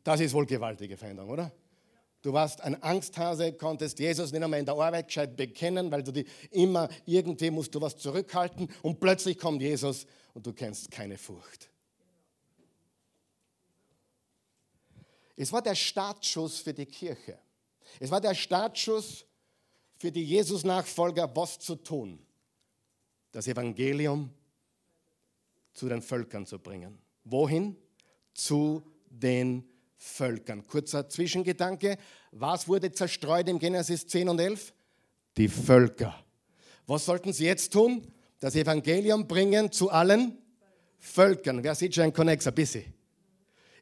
[0.03, 1.53] Das ist wohl gewaltige Veränderung, oder?
[2.29, 6.13] Du warst ein Angsthase, konntest Jesus nicht einmal in der Arbeit gescheit bekennen, weil du
[6.13, 10.05] die immer irgendwie musst du was zurückhalten und plötzlich kommt Jesus
[10.35, 11.71] und du kennst keine Furcht.
[15.37, 17.39] Es war der Startschuss für die Kirche.
[17.99, 19.25] Es war der Startschuss
[19.97, 22.19] für die Jesus-Nachfolger, was zu tun.
[23.33, 24.35] Das Evangelium
[25.73, 26.99] zu den Völkern zu bringen.
[27.25, 27.75] Wohin?
[28.35, 29.78] Zu den Völkern.
[30.67, 31.99] Kurzer Zwischengedanke.
[32.31, 34.73] Was wurde zerstreut im Genesis 10 und 11?
[35.37, 36.25] Die Völker.
[36.87, 38.07] Was sollten sie jetzt tun?
[38.41, 40.39] Das Evangelium bringen zu allen
[40.99, 41.63] Völkern.
[41.63, 42.95] Wer sieht schon ein Konnex ein bisschen?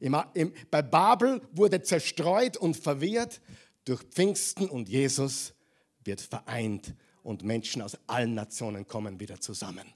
[0.01, 3.41] Im, im, bei Babel wurde zerstreut und verwirrt.
[3.85, 5.55] Durch Pfingsten und Jesus
[6.05, 9.87] wird vereint und Menschen aus allen Nationen kommen wieder zusammen.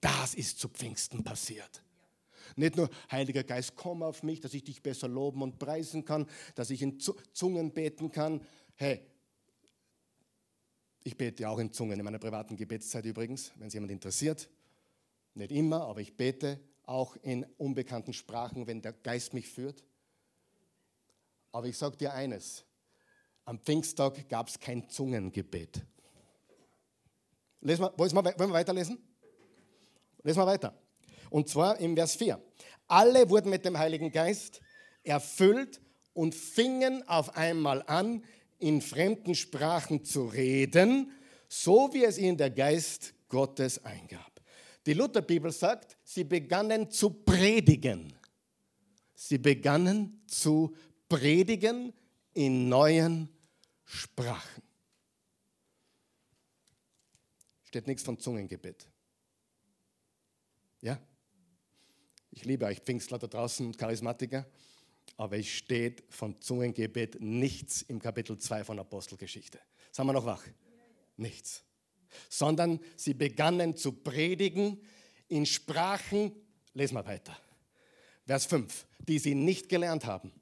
[0.00, 1.82] Das ist zu Pfingsten passiert.
[2.60, 6.26] Nicht nur, Heiliger Geist, komm auf mich, dass ich dich besser loben und preisen kann,
[6.54, 8.42] dass ich in Zungen beten kann.
[8.74, 9.00] Hey,
[11.02, 14.50] ich bete auch in Zungen in meiner privaten Gebetszeit übrigens, wenn es jemand interessiert.
[15.32, 19.82] Nicht immer, aber ich bete auch in unbekannten Sprachen, wenn der Geist mich führt.
[21.52, 22.66] Aber ich sage dir eines,
[23.46, 25.80] am Pfingsttag gab es kein Zungengebet.
[27.62, 28.98] Lesen wir, wollen wir weiterlesen?
[30.22, 30.78] Lesen wir weiter.
[31.30, 32.40] Und zwar im Vers 4.
[32.88, 34.60] Alle wurden mit dem Heiligen Geist
[35.04, 35.80] erfüllt
[36.12, 38.24] und fingen auf einmal an,
[38.58, 41.12] in fremden Sprachen zu reden,
[41.48, 44.40] so wie es ihnen der Geist Gottes eingab.
[44.86, 48.12] Die Lutherbibel sagt, sie begannen zu predigen.
[49.14, 50.74] Sie begannen zu
[51.08, 51.92] predigen
[52.32, 53.28] in neuen
[53.84, 54.62] Sprachen.
[57.64, 58.88] Steht nichts von Zungengebet.
[60.80, 60.98] Ja?
[62.30, 64.46] Ich liebe euch Pfingstler da draußen und Charismatiker,
[65.16, 69.58] aber es steht von Zungengebet nichts im Kapitel 2 von Apostelgeschichte.
[69.90, 70.44] Sagen wir noch wach?
[71.16, 71.64] Nichts.
[72.28, 74.80] Sondern sie begannen zu predigen
[75.28, 76.32] in Sprachen,
[76.74, 77.36] lesen wir weiter.
[78.26, 80.32] Vers 5, die sie nicht gelernt haben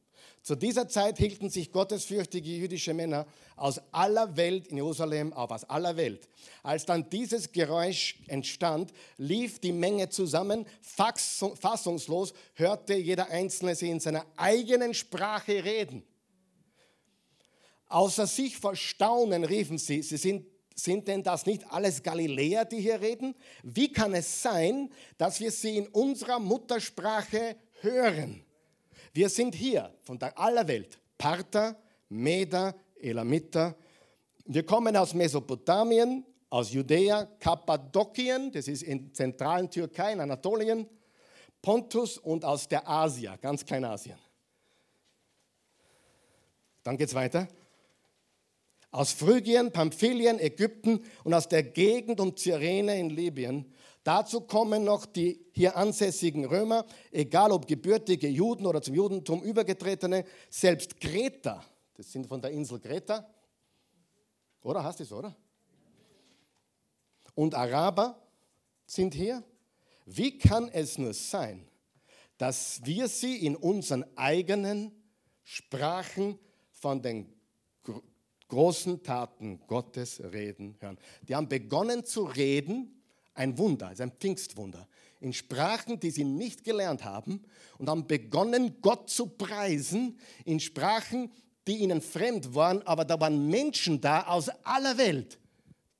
[0.48, 5.64] zu dieser Zeit hielten sich gottesfürchtige jüdische Männer aus aller Welt in Jerusalem auf, aus
[5.64, 6.26] aller Welt.
[6.62, 14.00] Als dann dieses Geräusch entstand, lief die Menge zusammen, fassungslos hörte jeder Einzelne sie in
[14.00, 16.02] seiner eigenen Sprache reden.
[17.88, 22.80] Außer sich vor Staunen riefen sie, sie sind sind denn das nicht alles Galiläer, die
[22.80, 23.34] hier reden?
[23.64, 28.44] Wie kann es sein, dass wir sie in unserer Muttersprache hören?
[29.12, 31.76] Wir sind hier von der aller Welt, Parther,
[32.08, 33.74] Meder, Elamiter.
[34.44, 40.86] Wir kommen aus Mesopotamien, aus Judäa, Kappadokien, das ist in zentralen Türkei, in Anatolien,
[41.60, 44.18] Pontus und aus der Asia, ganz Kleinasien.
[46.82, 47.48] Dann geht es weiter.
[48.90, 53.70] Aus Phrygien, Pamphylien, Ägypten und aus der Gegend um Cyrene in Libyen
[54.08, 60.24] Dazu kommen noch die hier ansässigen Römer, egal ob gebürtige Juden oder zum Judentum übergetretene,
[60.48, 63.28] selbst Kreta, das sind von der Insel Kreta,
[64.62, 65.36] oder hast du es, oder?
[67.34, 68.18] Und Araber
[68.86, 69.44] sind hier.
[70.06, 71.68] Wie kann es nur sein,
[72.38, 74.90] dass wir sie in unseren eigenen
[75.42, 76.38] Sprachen
[76.70, 77.30] von den
[78.48, 80.96] großen Taten Gottes reden hören?
[81.28, 82.97] Die haben begonnen zu reden
[83.38, 84.86] ein Wunder, ist ein Pfingstwunder.
[85.20, 87.42] in Sprachen, die sie nicht gelernt haben
[87.78, 91.32] und haben begonnen, Gott zu preisen in Sprachen,
[91.66, 95.38] die ihnen fremd waren, aber da waren Menschen da aus aller Welt,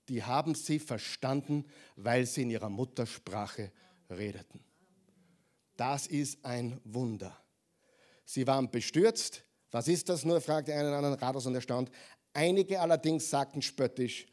[0.08, 1.64] die haben sie verstanden,
[1.96, 3.72] weil sie in ihrer Muttersprache
[4.08, 4.60] redeten.
[5.76, 7.36] Das ist ein Wunder.
[8.24, 9.44] Sie waren bestürzt.
[9.70, 10.40] Was ist das nur?
[10.40, 11.90] fragte einer anderen ratlos und erstaunt.
[12.32, 14.26] Einige allerdings sagten spöttisch,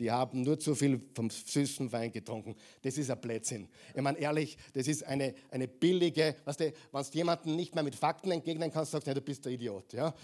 [0.00, 2.56] die haben nur zu viel vom süßen Wein getrunken.
[2.80, 3.68] Das ist ein Blödsinn.
[3.94, 7.84] Ich meine, ehrlich, das ist eine, eine billige, weißt du, wenn du jemanden nicht mehr
[7.84, 9.92] mit Fakten entgegnen kannst, sagst du, du bist der Idiot.
[9.92, 10.14] Ja?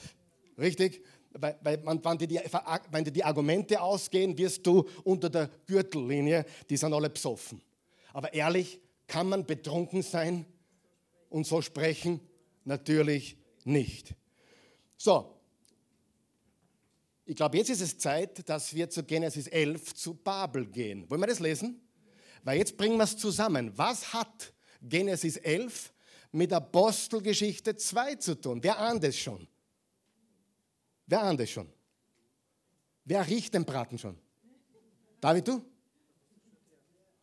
[0.59, 1.05] Richtig?
[1.33, 2.41] Weil, weil wenn, dir die,
[2.91, 7.61] wenn dir die Argumente ausgehen, wirst du unter der Gürtellinie, die sind alle besoffen.
[8.15, 10.47] Aber ehrlich, kann man betrunken sein
[11.29, 12.21] und so sprechen?
[12.65, 14.15] Natürlich nicht.
[14.97, 15.36] So,
[17.27, 21.11] ich glaube, jetzt ist es Zeit, dass wir zu Genesis 11 zu Babel gehen.
[21.11, 21.81] Wollen wir das lesen?
[22.45, 23.77] Weil jetzt bringen wir es zusammen.
[23.77, 25.93] Was hat Genesis 11
[26.31, 28.63] mit Apostelgeschichte 2 zu tun?
[28.63, 29.49] Wer ahnt es schon?
[31.07, 31.69] Wer ahnt es schon?
[33.05, 34.17] Wer riecht den Braten schon?
[35.21, 35.65] David, du?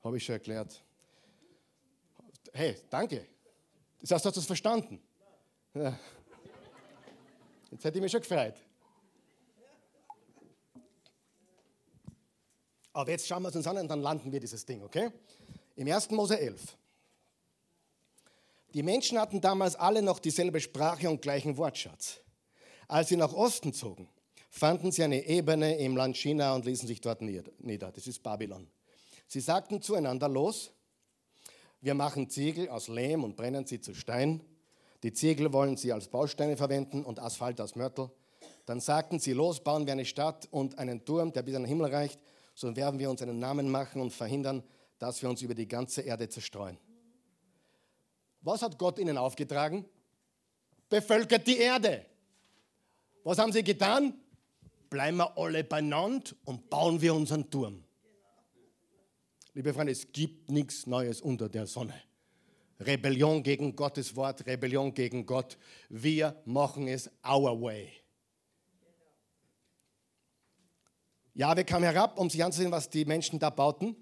[0.04, 0.84] Habe ich schon erklärt.
[2.52, 3.26] Hey, danke.
[4.02, 5.02] Das heißt, du hast es verstanden.
[5.74, 5.98] Ja.
[7.72, 8.56] Jetzt hätte ich mich schon gefreut.
[12.94, 15.10] Aber jetzt schauen wir es uns an und dann landen wir dieses Ding, okay?
[15.76, 16.12] Im 1.
[16.12, 16.78] Mose 11.
[18.76, 22.20] Die Menschen hatten damals alle noch dieselbe Sprache und gleichen Wortschatz.
[22.88, 24.08] Als sie nach Osten zogen,
[24.50, 27.92] fanden sie eine Ebene im Land China und ließen sich dort nieder.
[27.92, 28.68] Das ist Babylon.
[29.28, 30.72] Sie sagten zueinander, los,
[31.82, 34.42] wir machen Ziegel aus Lehm und brennen sie zu Stein.
[35.02, 38.12] Die Ziegel wollen sie als Bausteine verwenden und Asphalt aus Mörtel.
[38.66, 41.70] Dann sagten sie, los, bauen wir eine Stadt und einen Turm, der bis an den
[41.70, 42.20] Himmel reicht
[42.54, 44.64] so werden wir uns einen Namen machen und verhindern,
[45.00, 46.78] dass wir uns über die ganze Erde zerstreuen.
[48.42, 49.86] Was hat Gott ihnen aufgetragen?
[50.90, 52.06] Bevölkert die Erde.
[53.24, 54.14] Was haben sie getan?
[54.90, 57.84] Bleiben wir alle beieinander und bauen wir unseren Turm.
[59.54, 61.96] Liebe Freunde, es gibt nichts Neues unter der Sonne.
[62.80, 65.58] Rebellion gegen Gottes Wort, Rebellion gegen Gott.
[65.90, 68.03] Wir machen es our way.
[71.34, 73.96] Jahwe kam herab, um sich anzusehen, was die Menschen da bauten.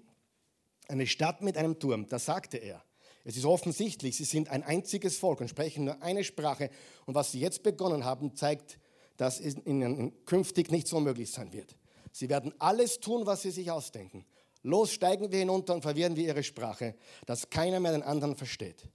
[0.88, 2.84] Eine Stadt mit einem Turm, da sagte er.
[3.24, 6.70] Es ist offensichtlich, sie sind ein einziges Volk und sprechen nur eine Sprache.
[7.06, 8.78] Und was sie jetzt begonnen haben, zeigt,
[9.16, 11.76] dass es ihnen künftig nicht so möglich sein wird.
[12.10, 14.26] Sie werden alles tun, was sie sich ausdenken.
[14.62, 16.94] Los steigen wir hinunter und verwirren wir ihre Sprache,
[17.26, 18.88] dass keiner mehr den anderen versteht.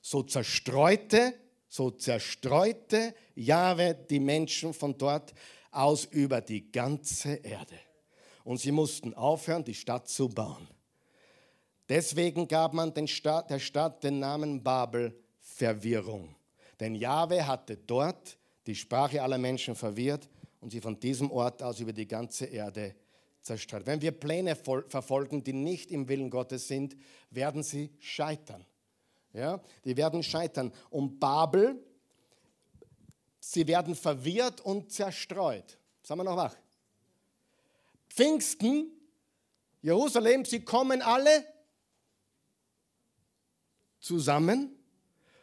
[0.00, 1.34] So zerstreute,
[1.68, 5.34] so zerstreute Jahwe die Menschen von dort,
[5.76, 7.78] aus über die ganze Erde.
[8.44, 10.68] Und sie mussten aufhören, die Stadt zu bauen.
[11.88, 16.34] Deswegen gab man den Stadt, der Stadt den Namen Babel Verwirrung.
[16.80, 20.28] Denn Jahwe hatte dort die Sprache aller Menschen verwirrt
[20.60, 22.94] und sie von diesem Ort aus über die ganze Erde
[23.40, 23.86] zerstreut.
[23.86, 26.96] Wenn wir Pläne verfolgen, die nicht im Willen Gottes sind,
[27.30, 28.64] werden sie scheitern.
[29.32, 30.72] Ja, die werden scheitern.
[30.90, 31.82] Und Babel
[33.52, 35.78] sie werden verwirrt und zerstreut.
[36.02, 36.56] Sagen wir noch wach.
[38.08, 38.90] Pfingsten,
[39.82, 41.46] Jerusalem, sie kommen alle
[44.00, 44.76] zusammen,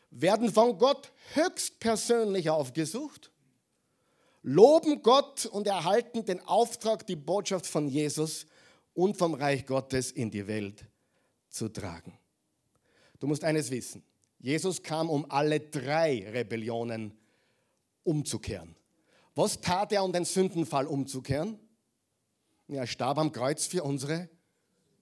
[0.10, 3.32] werden von Gott höchstpersönlich aufgesucht,
[4.42, 8.48] loben Gott und erhalten den Auftrag, die Botschaft von Jesus
[8.94, 10.86] und vom Reich Gottes in die Welt
[11.50, 12.18] zu tragen.
[13.20, 14.04] Du musst eines wissen.
[14.40, 17.23] Jesus kam, um alle drei Rebellionen zu
[18.04, 18.76] umzukehren.
[19.36, 21.60] Was tat er, um den Sündenfall umzukehren?
[22.68, 24.30] Er starb am Kreuz für unsere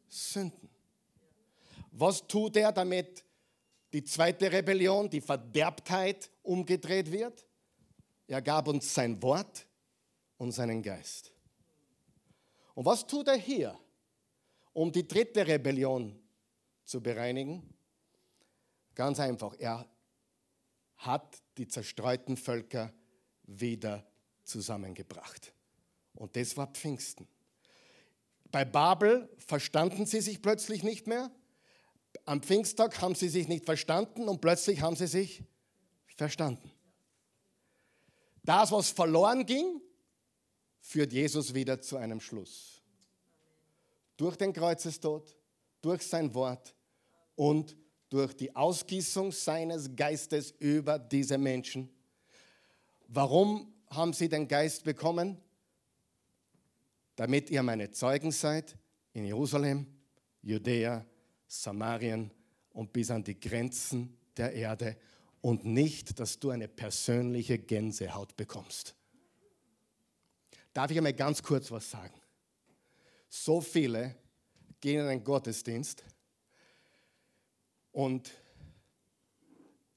[0.07, 0.69] Sünden.
[1.91, 3.23] Was tut er, damit
[3.93, 7.45] die zweite Rebellion, die Verderbtheit umgedreht wird?
[8.27, 9.67] Er gab uns sein Wort
[10.37, 11.31] und seinen Geist.
[12.73, 13.77] Und was tut er hier,
[14.73, 16.17] um die dritte Rebellion
[16.85, 17.73] zu bereinigen?
[18.95, 19.85] Ganz einfach, er
[21.01, 22.93] hat die zerstreuten Völker
[23.43, 24.05] wieder
[24.43, 25.53] zusammengebracht.
[26.13, 27.27] Und das war Pfingsten.
[28.51, 31.31] Bei Babel verstanden sie sich plötzlich nicht mehr.
[32.25, 35.43] Am Pfingsttag haben sie sich nicht verstanden und plötzlich haben sie sich
[36.17, 36.71] verstanden.
[38.43, 39.81] Das, was verloren ging,
[40.81, 42.81] führt Jesus wieder zu einem Schluss.
[44.17, 45.35] Durch den Kreuzestod,
[45.81, 46.75] durch sein Wort
[47.35, 47.75] und
[48.11, 51.89] durch die Ausgießung seines Geistes über diese Menschen.
[53.07, 55.37] Warum haben sie den Geist bekommen?
[57.15, 58.77] Damit ihr meine Zeugen seid
[59.13, 59.87] in Jerusalem,
[60.41, 61.05] Judäa,
[61.47, 62.31] Samarien
[62.73, 64.97] und bis an die Grenzen der Erde
[65.39, 68.93] und nicht, dass du eine persönliche Gänsehaut bekommst.
[70.73, 72.19] Darf ich einmal ganz kurz was sagen?
[73.29, 74.15] So viele
[74.81, 76.03] gehen in einen Gottesdienst
[77.91, 78.31] und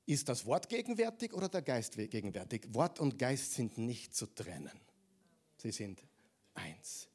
[0.07, 2.67] ist das Wort gegenwärtig oder der Geist gegenwärtig?
[2.75, 4.81] Wort und Geist sind nicht zu trennen.
[5.57, 6.03] Sie sind
[6.55, 7.09] eins.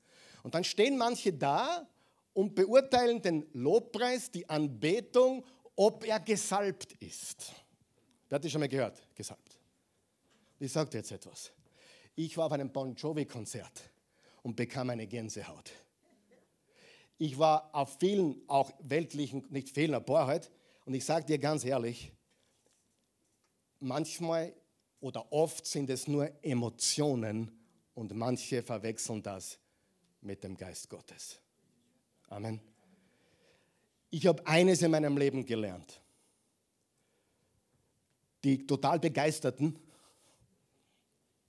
[0.43, 1.87] Und dann stehen manche da
[2.33, 7.53] und beurteilen den Lobpreis, die Anbetung, ob er gesalbt ist.
[8.27, 9.01] Wer hat das schon mal gehört?
[9.15, 9.59] Gesalbt.
[10.59, 11.51] Ich sage dir jetzt etwas.
[12.15, 13.89] Ich war auf einem Bon Jovi-Konzert
[14.41, 15.71] und bekam eine Gänsehaut.
[17.17, 20.51] Ich war auf vielen, auch weltlichen, nicht vielen, ein paar halt,
[20.89, 22.11] und ich sage dir ganz ehrlich,
[23.79, 24.51] manchmal
[24.99, 27.55] oder oft sind es nur Emotionen
[27.93, 29.59] und manche verwechseln das
[30.19, 31.39] mit dem Geist Gottes.
[32.27, 32.59] Amen.
[34.09, 36.01] Ich habe eines in meinem Leben gelernt.
[38.43, 39.77] Die total Begeisterten,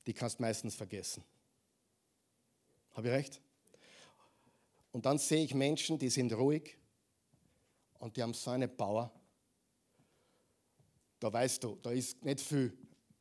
[0.07, 1.25] die kannst du meistens vergessen.
[2.93, 3.41] Habe ich recht?
[4.93, 6.77] Und dann sehe ich Menschen, die sind ruhig
[8.01, 9.11] und die haben so eine Power.
[11.21, 12.77] Da weißt du, da ist nicht viel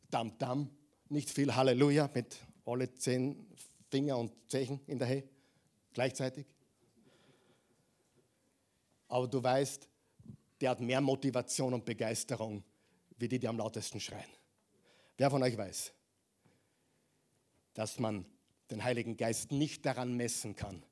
[0.10, 0.70] Dam-Dam,
[1.10, 3.46] nicht viel Halleluja mit alle zehn
[3.90, 5.24] Finger und Zeichen in der He
[5.94, 6.46] gleichzeitig.
[9.10, 9.88] Aber du weißt,
[10.62, 12.64] der hat mehr Motivation und Begeisterung,
[13.18, 14.30] wie die, die am lautesten schreien.
[15.18, 15.92] Wer von euch weiß,
[17.74, 18.26] dass man
[18.72, 20.84] den Heiligen Geist nicht daran messen kann,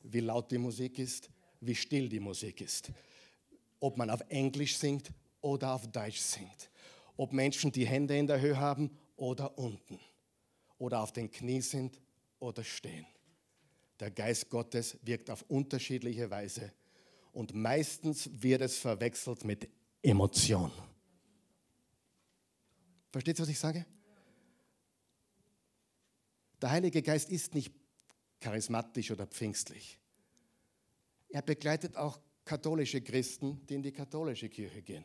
[0.00, 2.90] wie laut die Musik ist, wie still die Musik ist,
[3.78, 5.12] ob man auf Englisch singt
[5.46, 6.70] oder auf Deutsch singt,
[7.16, 10.00] ob Menschen die Hände in der Höhe haben oder unten,
[10.76, 12.00] oder auf den Knie sind
[12.40, 13.06] oder stehen.
[14.00, 16.72] Der Geist Gottes wirkt auf unterschiedliche Weise
[17.32, 19.68] und meistens wird es verwechselt mit
[20.02, 20.72] Emotion.
[23.12, 23.86] Versteht ihr, was ich sage?
[26.60, 27.72] Der Heilige Geist ist nicht
[28.40, 29.96] charismatisch oder pfingstlich.
[31.28, 35.04] Er begleitet auch katholische Christen, die in die katholische Kirche gehen.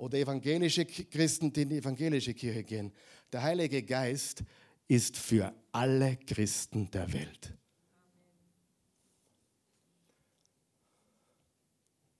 [0.00, 2.90] Oder evangelische Christen, die in die evangelische Kirche gehen.
[3.30, 4.42] Der Heilige Geist
[4.88, 7.52] ist für alle Christen der Welt.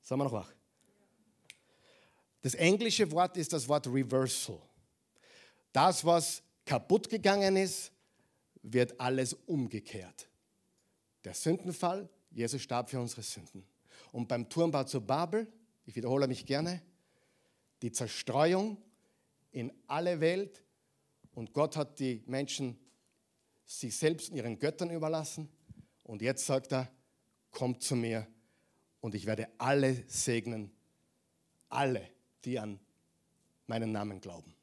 [0.03, 0.53] Sagen wir noch wach?
[2.43, 4.61] Das englische Wort ist das Wort Reversal.
[5.73, 7.93] Das, was kaputt gegangen ist,
[8.61, 10.29] wird alles umgekehrt.
[11.25, 13.65] Der Sündenfall, Jesus starb für unsere Sünden.
[14.13, 15.51] Und beim Turmbau zu Babel,
[15.87, 16.83] ich wiederhole mich gerne,
[17.83, 18.79] die Zerstreuung
[19.53, 20.63] in alle Welt
[21.33, 22.79] und Gott hat die Menschen
[23.65, 25.49] sich selbst und ihren Göttern überlassen.
[26.05, 26.91] Und jetzt sagt er,
[27.51, 28.27] kommt zu mir
[29.01, 30.73] und ich werde alle segnen,
[31.69, 32.03] alle,
[32.45, 32.81] die an
[33.67, 34.55] meinen Namen glauben.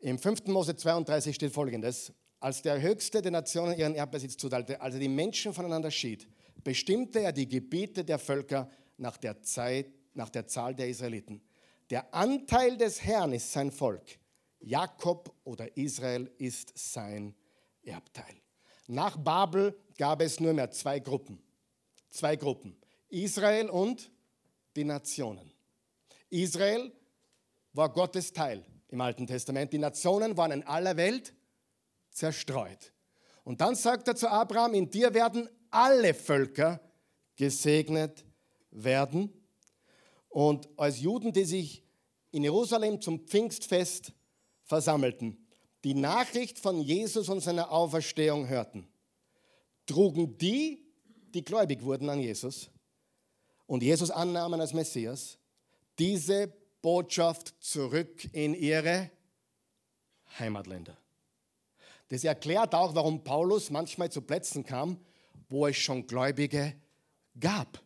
[0.00, 0.46] Im 5.
[0.46, 5.08] Mose 32 steht folgendes: Als der Höchste der Nationen ihren Erdbesitz zuteilte, als er die
[5.08, 6.28] Menschen voneinander schied,
[6.62, 11.42] bestimmte er die Gebiete der Völker nach der, Zeit, nach der Zahl der Israeliten.
[11.90, 14.18] Der Anteil des Herrn ist sein Volk.
[14.60, 17.34] Jakob oder Israel ist sein
[17.82, 18.34] Erbteil.
[18.88, 21.42] Nach Babel gab es nur mehr zwei Gruppen.
[22.10, 22.76] Zwei Gruppen.
[23.08, 24.10] Israel und
[24.76, 25.52] die Nationen.
[26.30, 26.92] Israel
[27.72, 29.72] war Gottes Teil im Alten Testament.
[29.72, 31.34] Die Nationen waren in aller Welt
[32.10, 32.92] zerstreut.
[33.44, 36.80] Und dann sagt er zu Abraham, in dir werden alle Völker
[37.36, 38.24] gesegnet
[38.70, 39.32] werden.
[40.28, 41.82] Und als Juden, die sich
[42.30, 44.12] in Jerusalem zum Pfingstfest
[44.64, 45.46] versammelten,
[45.84, 48.86] die Nachricht von Jesus und seiner Auferstehung hörten,
[49.86, 50.84] trugen die,
[51.34, 52.70] die gläubig wurden an Jesus
[53.66, 55.38] und Jesus annahmen als Messias,
[55.98, 56.52] diese
[56.82, 59.10] Botschaft zurück in ihre
[60.38, 60.96] Heimatländer.
[62.08, 64.98] Das erklärt auch, warum Paulus manchmal zu Plätzen kam,
[65.48, 66.74] wo es schon Gläubige
[67.38, 67.82] gab.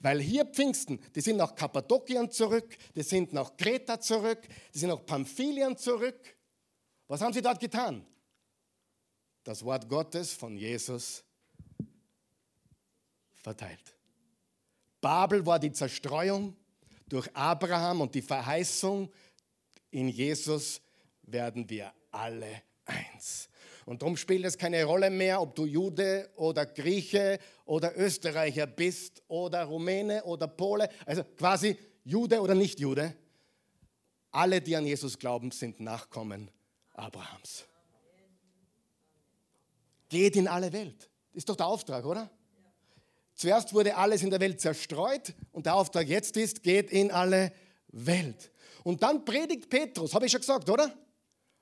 [0.00, 4.40] Weil hier Pfingsten, die sind nach Kappadokien zurück, die sind nach Kreta zurück,
[4.74, 6.18] die sind nach Pamphylien zurück.
[7.06, 8.06] Was haben sie dort getan?
[9.44, 11.22] Das Wort Gottes von Jesus
[13.34, 13.94] verteilt.
[15.00, 16.56] Babel war die Zerstreuung
[17.08, 19.10] durch Abraham und die Verheißung,
[19.90, 20.80] in Jesus
[21.22, 23.48] werden wir alle eins.
[23.86, 29.22] Und darum spielt es keine Rolle mehr, ob du Jude oder Grieche oder Österreicher bist
[29.28, 33.14] oder Rumäne oder Pole, also quasi Jude oder nicht Jude.
[34.30, 36.50] Alle, die an Jesus glauben, sind Nachkommen
[36.94, 37.64] Abrahams.
[40.08, 41.08] Geht in alle Welt.
[41.32, 42.30] Ist doch der Auftrag, oder?
[43.34, 47.52] Zuerst wurde alles in der Welt zerstreut und der Auftrag jetzt ist, geht in alle
[47.88, 48.50] Welt.
[48.84, 50.94] Und dann predigt Petrus, habe ich schon gesagt, oder?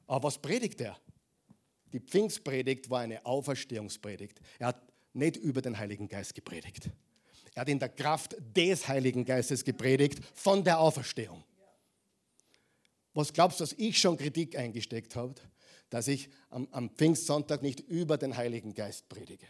[0.07, 0.99] Aber was predigt er?
[1.93, 4.41] Die Pfingstpredigt war eine Auferstehungspredigt.
[4.59, 4.83] Er hat
[5.13, 6.91] nicht über den Heiligen Geist gepredigt.
[7.55, 11.43] Er hat in der Kraft des Heiligen Geistes gepredigt von der Auferstehung.
[13.15, 15.35] Was glaubst du, dass ich schon Kritik eingesteckt habe,
[15.91, 19.47] dass ich am, am Pfingstsonntag nicht über den Heiligen Geist predige?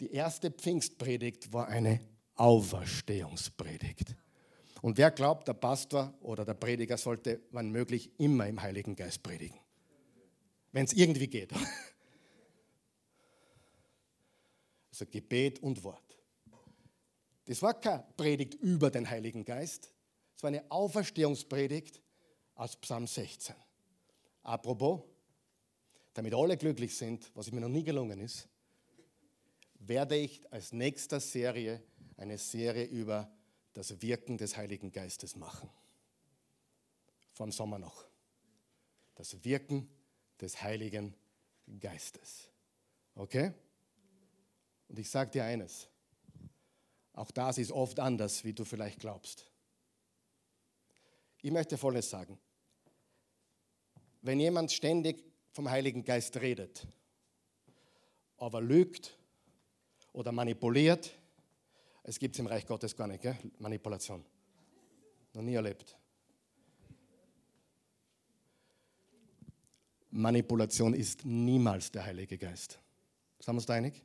[0.00, 2.00] Die erste Pfingstpredigt war eine
[2.34, 4.14] Auferstehungspredigt.
[4.82, 9.22] Und wer glaubt, der Pastor oder der Prediger sollte, wann möglich, immer im Heiligen Geist
[9.22, 9.58] predigen?
[10.72, 11.52] Wenn es irgendwie geht.
[14.92, 16.18] Also Gebet und Wort.
[17.46, 19.92] Das war keine Predigt über den Heiligen Geist,
[20.40, 22.00] es war eine Auferstehungspredigt
[22.54, 23.54] aus Psalm 16.
[24.42, 25.02] Apropos,
[26.14, 28.48] damit alle glücklich sind, was mir noch nie gelungen ist,
[29.80, 31.82] werde ich als nächster Serie
[32.16, 33.30] eine Serie über
[33.72, 35.70] das Wirken des Heiligen Geistes machen.
[37.32, 38.04] Vom Sommer noch.
[39.14, 39.88] Das Wirken
[40.40, 41.14] des Heiligen
[41.78, 42.48] Geistes.
[43.14, 43.52] Okay?
[44.88, 45.88] Und ich sage dir eines.
[47.12, 49.46] Auch das ist oft anders, wie du vielleicht glaubst.
[51.42, 52.38] Ich möchte Folgendes sagen.
[54.22, 56.86] Wenn jemand ständig vom Heiligen Geist redet,
[58.36, 59.16] aber lügt
[60.12, 61.12] oder manipuliert,
[62.02, 63.36] es gibt es im Reich Gottes gar nicht, gell?
[63.58, 64.24] Manipulation.
[65.34, 65.96] Noch nie erlebt.
[70.10, 72.80] Manipulation ist niemals der Heilige Geist.
[73.38, 74.04] Sind wir uns da einig?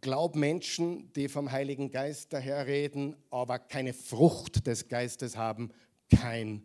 [0.00, 5.72] Glaub Menschen, die vom Heiligen Geist daherreden, aber keine Frucht des Geistes haben,
[6.14, 6.62] kein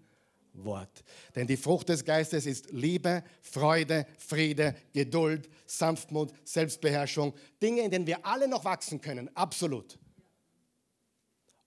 [0.54, 1.04] Wort.
[1.36, 7.34] Denn die Frucht des Geistes ist Liebe, Freude, Friede, Geduld, Sanftmut, Selbstbeherrschung.
[7.62, 9.98] Dinge, in denen wir alle noch wachsen können, absolut.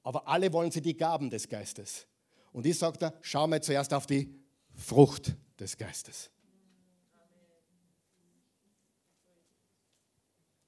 [0.09, 2.07] Aber alle wollen sie die Gaben des Geistes.
[2.53, 4.35] Und ich sagte, schau mal zuerst auf die
[4.75, 6.31] Frucht des Geistes.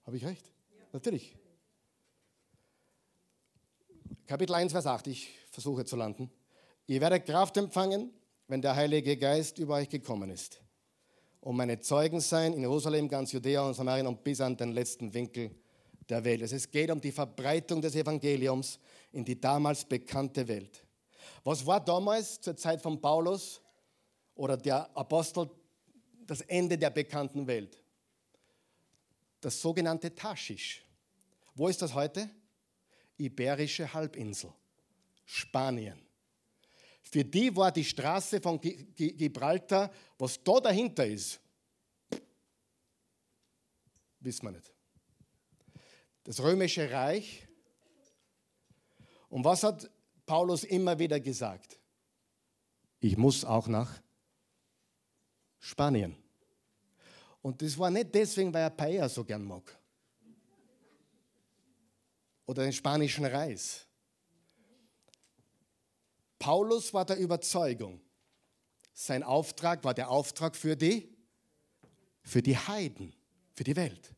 [0.05, 0.47] Habe ich recht?
[0.47, 0.85] Ja.
[0.93, 1.35] Natürlich.
[4.27, 6.31] Kapitel 1, Vers 8, ich versuche zu landen.
[6.87, 8.13] Ihr werdet Kraft empfangen,
[8.47, 10.61] wenn der Heilige Geist über euch gekommen ist.
[11.41, 15.15] Und meine Zeugen sein in Jerusalem, ganz Judäa und Samarien und bis an den letzten
[15.15, 15.51] Winkel
[16.11, 16.43] der Welt.
[16.43, 18.79] Also es geht um die Verbreitung des Evangeliums
[19.13, 20.85] in die damals bekannte Welt.
[21.45, 23.61] Was war damals zur Zeit von Paulus
[24.35, 25.49] oder der Apostel
[26.27, 27.83] das Ende der bekannten Welt?
[29.41, 30.85] Das sogenannte Taschisch.
[31.55, 32.29] Wo ist das heute?
[33.17, 34.53] Iberische Halbinsel,
[35.25, 35.99] Spanien.
[37.03, 41.41] Für die war die Straße von Gibraltar, was da dahinter ist,
[44.21, 44.80] wissen wir nicht
[46.25, 47.47] das römische Reich.
[49.29, 49.91] Und was hat
[50.27, 51.79] Paulus immer wieder gesagt?
[53.01, 54.01] Ich muss auch nach
[55.59, 56.17] Spanien.
[57.43, 59.79] Und das war nicht deswegen, weil er Paella so gern mag.
[62.47, 63.87] Oder den spanischen Reis.
[66.39, 68.01] Paulus war der Überzeugung,
[68.93, 71.17] sein Auftrag war der Auftrag für die,
[72.23, 73.15] für die Heiden,
[73.53, 74.15] für die Welt.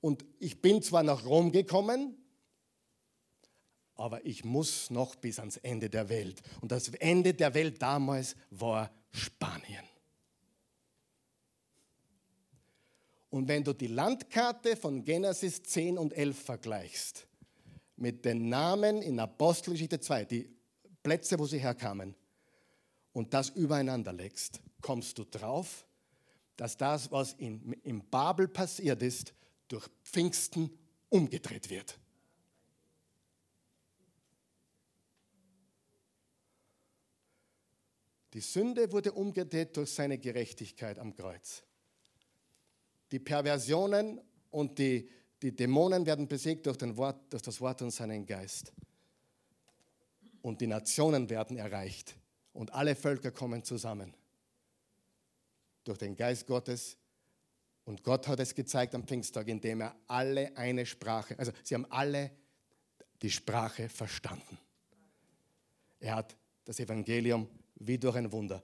[0.00, 2.16] Und ich bin zwar nach Rom gekommen,
[3.94, 6.40] aber ich muss noch bis ans Ende der Welt.
[6.60, 9.84] Und das Ende der Welt damals war Spanien.
[13.30, 17.26] Und wenn du die Landkarte von Genesis 10 und 11 vergleichst
[17.96, 20.48] mit den Namen in Apostelgeschichte 2, die
[21.02, 22.14] Plätze, wo sie herkamen,
[23.12, 25.86] und das übereinander legst, kommst du drauf,
[26.56, 29.34] dass das, was in, in Babel passiert ist,
[29.68, 30.76] durch Pfingsten
[31.08, 31.98] umgedreht wird.
[38.34, 41.62] Die Sünde wurde umgedreht durch seine Gerechtigkeit am Kreuz.
[43.10, 45.10] Die Perversionen und die,
[45.40, 48.72] die Dämonen werden besiegt durch, Wort, durch das Wort und seinen Geist.
[50.42, 52.16] Und die Nationen werden erreicht.
[52.52, 54.14] Und alle Völker kommen zusammen.
[55.84, 56.96] Durch den Geist Gottes
[57.88, 61.86] und Gott hat es gezeigt am Pfingsttag, indem er alle eine Sprache, also sie haben
[61.88, 62.30] alle
[63.22, 64.58] die Sprache verstanden.
[65.98, 66.36] Er hat
[66.66, 68.62] das Evangelium wie durch ein Wunder.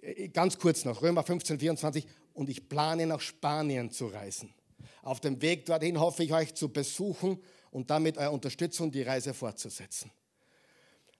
[0.00, 4.54] Äh, ganz kurz noch, Römer 15, 24, und ich plane nach Spanien zu reisen.
[5.02, 9.34] Auf dem Weg dorthin hoffe ich euch zu besuchen und damit eure Unterstützung die Reise
[9.34, 10.10] fortzusetzen.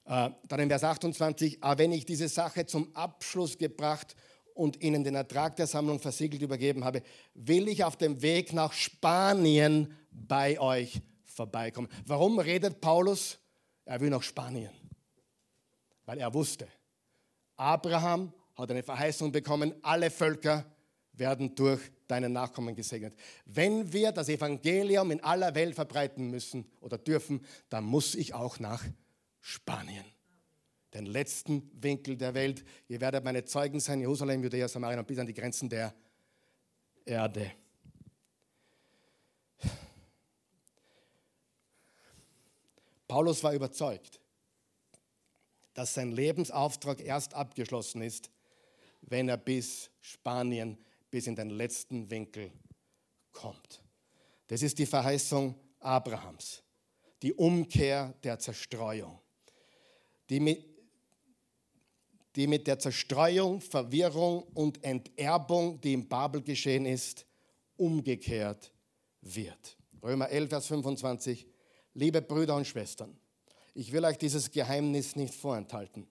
[0.06, 4.16] Äh, dann in Vers 28, aber wenn ich diese Sache zum Abschluss gebracht
[4.54, 7.02] und ihnen den Ertrag der Sammlung versiegelt übergeben habe,
[7.34, 11.88] will ich auf dem Weg nach Spanien bei euch vorbeikommen.
[12.06, 13.38] Warum redet Paulus?
[13.84, 14.70] Er will nach Spanien,
[16.06, 16.68] weil er wusste,
[17.56, 20.64] Abraham hat eine Verheißung bekommen, alle Völker
[21.12, 23.14] werden durch deine Nachkommen gesegnet.
[23.44, 28.58] Wenn wir das Evangelium in aller Welt verbreiten müssen oder dürfen, dann muss ich auch
[28.58, 28.84] nach
[29.40, 30.04] Spanien.
[30.94, 32.64] Den letzten Winkel der Welt.
[32.88, 35.92] Ihr werdet meine Zeugen sein, Jerusalem, Judäa, Samarien und bis an die Grenzen der
[37.04, 37.50] Erde.
[43.08, 44.20] Paulus war überzeugt,
[45.74, 48.30] dass sein Lebensauftrag erst abgeschlossen ist,
[49.02, 50.78] wenn er bis Spanien,
[51.10, 52.50] bis in den letzten Winkel
[53.32, 53.82] kommt.
[54.46, 56.62] Das ist die Verheißung Abrahams,
[57.22, 59.20] die Umkehr der Zerstreuung,
[60.30, 60.40] die
[62.36, 67.26] die mit der Zerstreuung, Verwirrung und Enterbung, die im Babel geschehen ist,
[67.76, 68.72] umgekehrt
[69.20, 69.76] wird.
[70.02, 71.46] Römer 11, Vers 25.
[71.94, 73.16] Liebe Brüder und Schwestern,
[73.72, 76.08] ich will euch dieses Geheimnis nicht vorenthalten,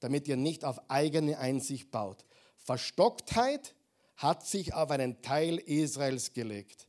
[0.00, 2.24] damit ihr nicht auf eigene Einsicht baut.
[2.58, 3.74] Verstocktheit
[4.16, 6.88] hat sich auf einen Teil Israels gelegt.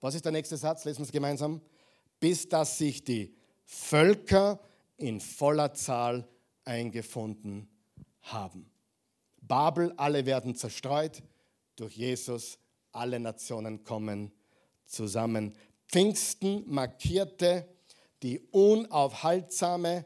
[0.00, 0.84] Was ist der nächste Satz?
[0.84, 1.60] Lesen wir es gemeinsam.
[2.20, 3.34] Bis dass sich die
[3.64, 4.60] Völker
[4.96, 6.28] in voller Zahl
[6.64, 7.68] eingefunden
[8.32, 8.70] haben.
[9.40, 11.22] Babel, alle werden zerstreut.
[11.76, 12.58] Durch Jesus,
[12.92, 14.32] alle Nationen kommen
[14.86, 15.54] zusammen.
[15.88, 17.68] Pfingsten markierte
[18.22, 20.04] die unaufhaltsame,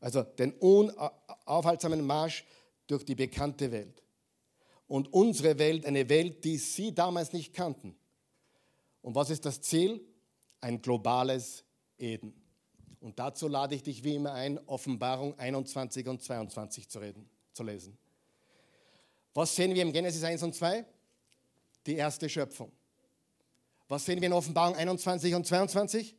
[0.00, 2.44] also den unaufhaltsamen Marsch
[2.86, 4.02] durch die bekannte Welt.
[4.86, 7.96] Und unsere Welt, eine Welt, die sie damals nicht kannten.
[9.02, 10.04] Und was ist das Ziel?
[10.60, 11.64] Ein globales
[11.96, 12.34] Eden.
[13.00, 17.64] Und dazu lade ich dich wie immer ein, Offenbarung 21 und 22 zu, reden, zu
[17.64, 17.98] lesen.
[19.34, 20.82] Was sehen wir im Genesis 1 und 2?
[21.86, 22.72] Die erste Schöpfung.
[23.86, 26.16] Was sehen wir in Offenbarung 21 und 22?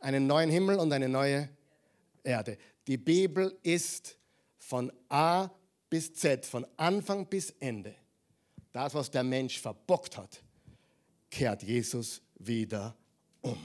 [0.00, 1.48] Einen neuen Himmel und eine neue
[2.24, 2.58] Erde.
[2.88, 4.16] Die Bibel ist
[4.58, 5.50] von A
[5.88, 7.94] bis Z, von Anfang bis Ende.
[8.72, 10.42] Das, was der Mensch verbockt hat,
[11.30, 12.96] kehrt Jesus wieder
[13.42, 13.64] um.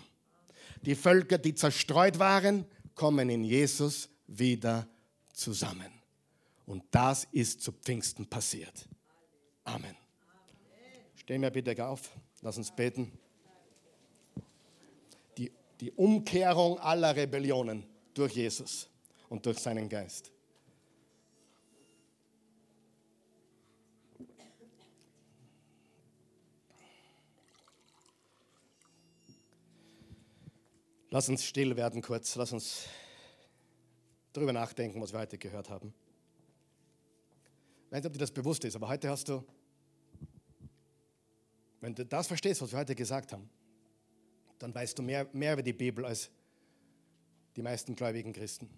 [0.82, 4.88] Die Völker, die zerstreut waren, kommen in Jesus wieder
[5.34, 5.95] zusammen.
[6.66, 8.88] Und das ist zu Pfingsten passiert.
[9.64, 9.96] Amen.
[11.16, 12.12] Stehen wir bitte auf.
[12.42, 13.12] Lass uns beten
[15.80, 18.90] die Umkehrung aller Rebellionen durch Jesus
[19.30, 20.32] und durch seinen Geist.
[31.10, 32.36] Lass uns still werden kurz.
[32.36, 32.88] Lass uns
[34.34, 35.94] darüber nachdenken, was wir heute gehört haben.
[37.96, 39.42] Weiß nicht, ob dir das bewusst ist, aber heute hast du,
[41.80, 43.50] wenn du das verstehst, was wir heute gesagt haben,
[44.60, 46.30] dann weißt du mehr, mehr über die Bibel als
[47.56, 48.70] die meisten gläubigen Christen.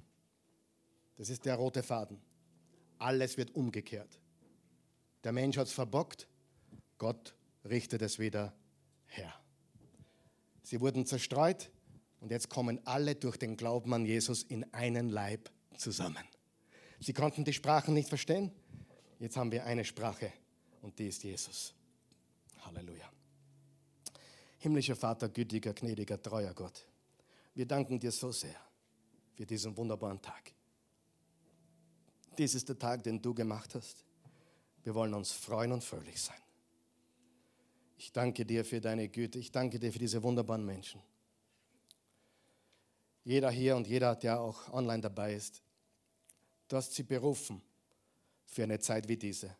[1.15, 2.21] Das ist der rote Faden.
[2.99, 4.19] Alles wird umgekehrt.
[5.23, 6.27] Der Mensch hat es verbockt,
[6.99, 7.33] Gott
[7.67, 8.53] richtet es wieder
[9.07, 9.33] her.
[10.61, 11.71] Sie wurden zerstreut
[12.19, 16.23] und jetzt kommen alle durch den Glauben an Jesus in einen Leib zusammen.
[16.99, 18.51] Sie konnten die Sprachen nicht verstehen.
[19.19, 20.31] Jetzt haben wir eine Sprache
[20.81, 21.73] und die ist Jesus.
[22.59, 23.09] Halleluja.
[24.59, 26.85] Himmlischer Vater, gütiger, gnädiger, treuer Gott,
[27.53, 28.59] wir danken dir so sehr
[29.33, 30.51] für diesen wunderbaren Tag.
[32.37, 34.03] Dies ist der Tag, den du gemacht hast.
[34.83, 36.39] Wir wollen uns freuen und fröhlich sein.
[37.97, 39.39] Ich danke dir für deine Güte.
[39.39, 41.01] Ich danke dir für diese wunderbaren Menschen.
[43.23, 45.63] Jeder hier und jeder, der auch online dabei ist,
[46.67, 47.61] du hast sie berufen
[48.47, 49.55] für eine Zeit wie diese.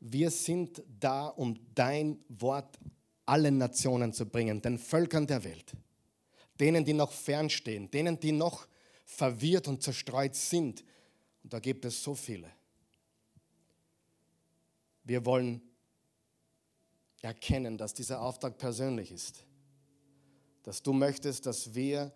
[0.00, 2.78] Wir sind da, um dein Wort
[3.26, 5.72] allen Nationen zu bringen, den Völkern der Welt,
[6.60, 8.66] denen, die noch fernstehen, denen, die noch
[9.04, 10.84] verwirrt und zerstreut sind.
[11.42, 12.50] Und da gibt es so viele.
[15.04, 15.60] Wir wollen
[17.20, 19.44] erkennen, dass dieser Auftrag persönlich ist,
[20.62, 22.12] dass du möchtest, dass wir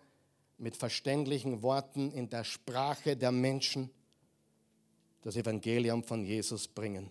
[0.56, 3.90] mit verständlichen Worten in der Sprache der Menschen
[5.28, 7.10] das Evangelium von Jesus bringen.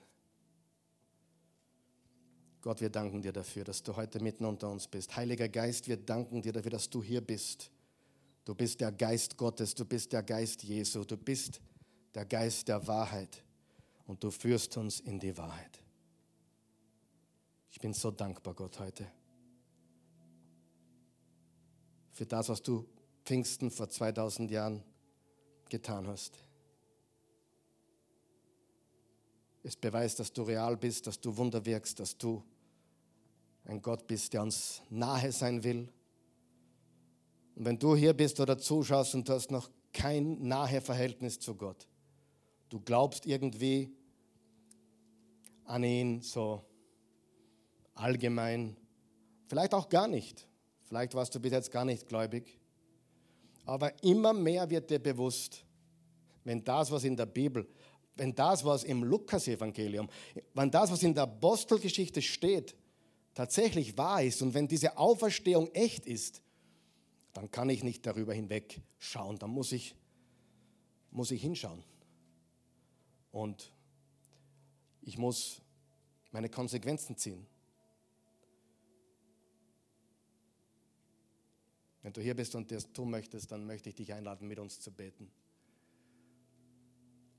[2.62, 5.16] Gott, wir danken dir dafür, dass du heute mitten unter uns bist.
[5.16, 7.70] Heiliger Geist, wir danken dir dafür, dass du hier bist.
[8.44, 11.62] Du bist der Geist Gottes, du bist der Geist Jesu, du bist
[12.16, 13.44] der Geist der Wahrheit
[14.08, 15.80] und du führst uns in die Wahrheit.
[17.70, 19.06] Ich bin so dankbar, Gott, heute
[22.14, 22.84] für das, was du
[23.26, 24.84] Pfingsten vor 2000 Jahren
[25.70, 26.47] getan hast.
[29.68, 32.42] Es beweist, dass du real bist, dass du Wunder wirkst, dass du
[33.66, 35.90] ein Gott bist, der uns nahe sein will.
[37.54, 41.54] Und wenn du hier bist oder zuschaust und du hast noch kein nahe Verhältnis zu
[41.54, 41.86] Gott,
[42.70, 43.92] du glaubst irgendwie
[45.66, 46.64] an ihn so
[47.94, 48.78] allgemein,
[49.48, 50.48] vielleicht auch gar nicht,
[50.84, 52.58] vielleicht warst du bis jetzt gar nicht gläubig,
[53.66, 55.66] aber immer mehr wird dir bewusst,
[56.46, 57.68] wenn das, was in der Bibel,
[58.18, 60.10] wenn das, was im Lukas-Evangelium,
[60.54, 62.76] wenn das, was in der Apostelgeschichte steht,
[63.34, 66.42] tatsächlich wahr ist und wenn diese Auferstehung echt ist,
[67.34, 69.38] dann kann ich nicht darüber hinweg schauen.
[69.38, 69.96] Dann muss ich,
[71.12, 71.84] muss ich hinschauen.
[73.32, 73.72] Und
[75.02, 75.62] ich muss
[76.32, 77.46] meine Konsequenzen ziehen.
[82.02, 84.80] Wenn du hier bist und das tun möchtest, dann möchte ich dich einladen, mit uns
[84.80, 85.32] zu beten.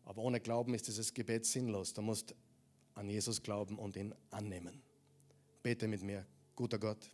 [0.08, 1.92] Aber ohne Glauben ist dieses Gebet sinnlos.
[1.92, 2.34] Du musst
[2.94, 4.80] an Jesus glauben und ihn annehmen.
[5.62, 6.24] Bete mit mir,
[6.56, 7.10] guter Gott.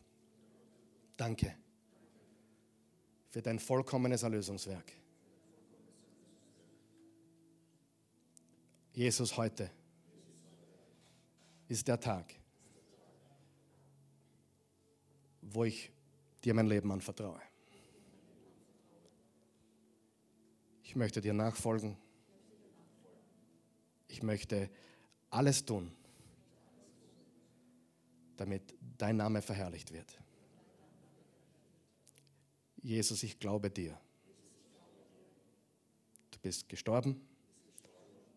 [1.16, 1.56] Danke
[3.30, 4.92] für dein vollkommenes Erlösungswerk.
[8.92, 9.72] Jesus, heute
[11.66, 12.32] ist der Tag,
[15.42, 15.90] wo ich
[16.44, 17.42] dir mein Leben anvertraue.
[20.84, 21.96] Ich möchte dir nachfolgen.
[24.24, 24.70] Ich möchte
[25.28, 25.92] alles tun,
[28.38, 30.18] damit dein Name verherrlicht wird.
[32.80, 34.00] Jesus, ich glaube dir.
[36.30, 37.20] Du bist gestorben,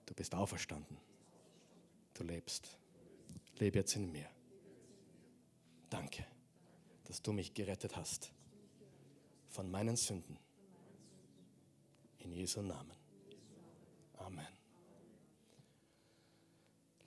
[0.06, 0.98] du bist auferstanden,
[2.16, 2.78] du lebst.
[3.58, 4.30] Lebe jetzt in mir.
[5.90, 6.26] Danke,
[7.06, 8.34] dass du mich gerettet hast
[9.48, 10.38] von meinen Sünden.
[12.20, 12.98] In Jesu Namen.
[14.18, 14.57] Amen.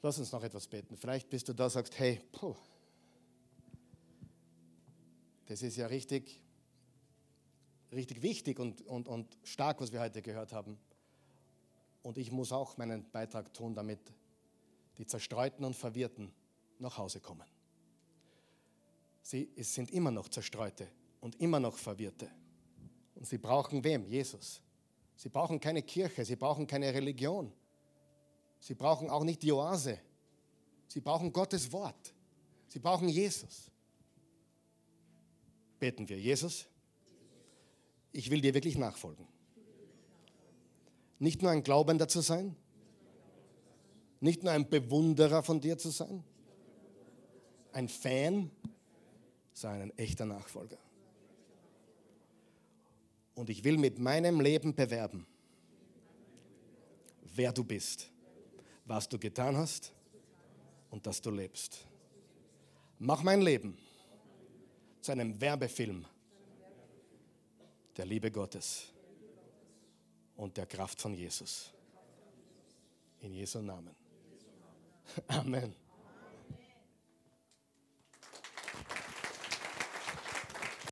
[0.02, 0.96] Lass uns noch etwas beten.
[0.96, 2.56] Vielleicht bist du da, sagst, hey, puh,
[5.46, 6.42] das ist ja richtig
[7.92, 10.78] richtig wichtig und, und, und stark, was wir heute gehört haben.
[12.02, 14.00] Und ich muss auch meinen Beitrag tun, damit
[14.98, 16.32] die Zerstreuten und Verwirrten
[16.78, 17.46] nach Hause kommen.
[19.22, 20.88] Sie es sind immer noch Zerstreute
[21.20, 22.30] und immer noch Verwirrte.
[23.14, 24.06] Und sie brauchen wem?
[24.06, 24.62] Jesus.
[25.16, 27.52] Sie brauchen keine Kirche, sie brauchen keine Religion.
[28.60, 29.98] Sie brauchen auch nicht die Oase.
[30.86, 32.14] Sie brauchen Gottes Wort.
[32.68, 33.70] Sie brauchen Jesus.
[35.78, 36.66] Beten wir, Jesus
[38.12, 39.26] ich will dir wirklich nachfolgen.
[41.18, 42.56] Nicht nur ein Glaubender zu sein,
[44.20, 46.24] nicht nur ein Bewunderer von dir zu sein,
[47.72, 48.50] ein Fan,
[49.52, 50.78] sondern ein echter Nachfolger.
[53.34, 55.26] Und ich will mit meinem Leben bewerben,
[57.34, 58.10] wer du bist,
[58.90, 59.92] was du getan hast
[60.90, 61.86] und dass du lebst.
[62.98, 63.78] Mach mein Leben
[65.00, 66.04] zu einem Werbefilm
[67.96, 68.92] der Liebe Gottes
[70.34, 71.72] und der Kraft von Jesus.
[73.20, 73.94] In Jesu Namen.
[75.28, 75.72] Amen.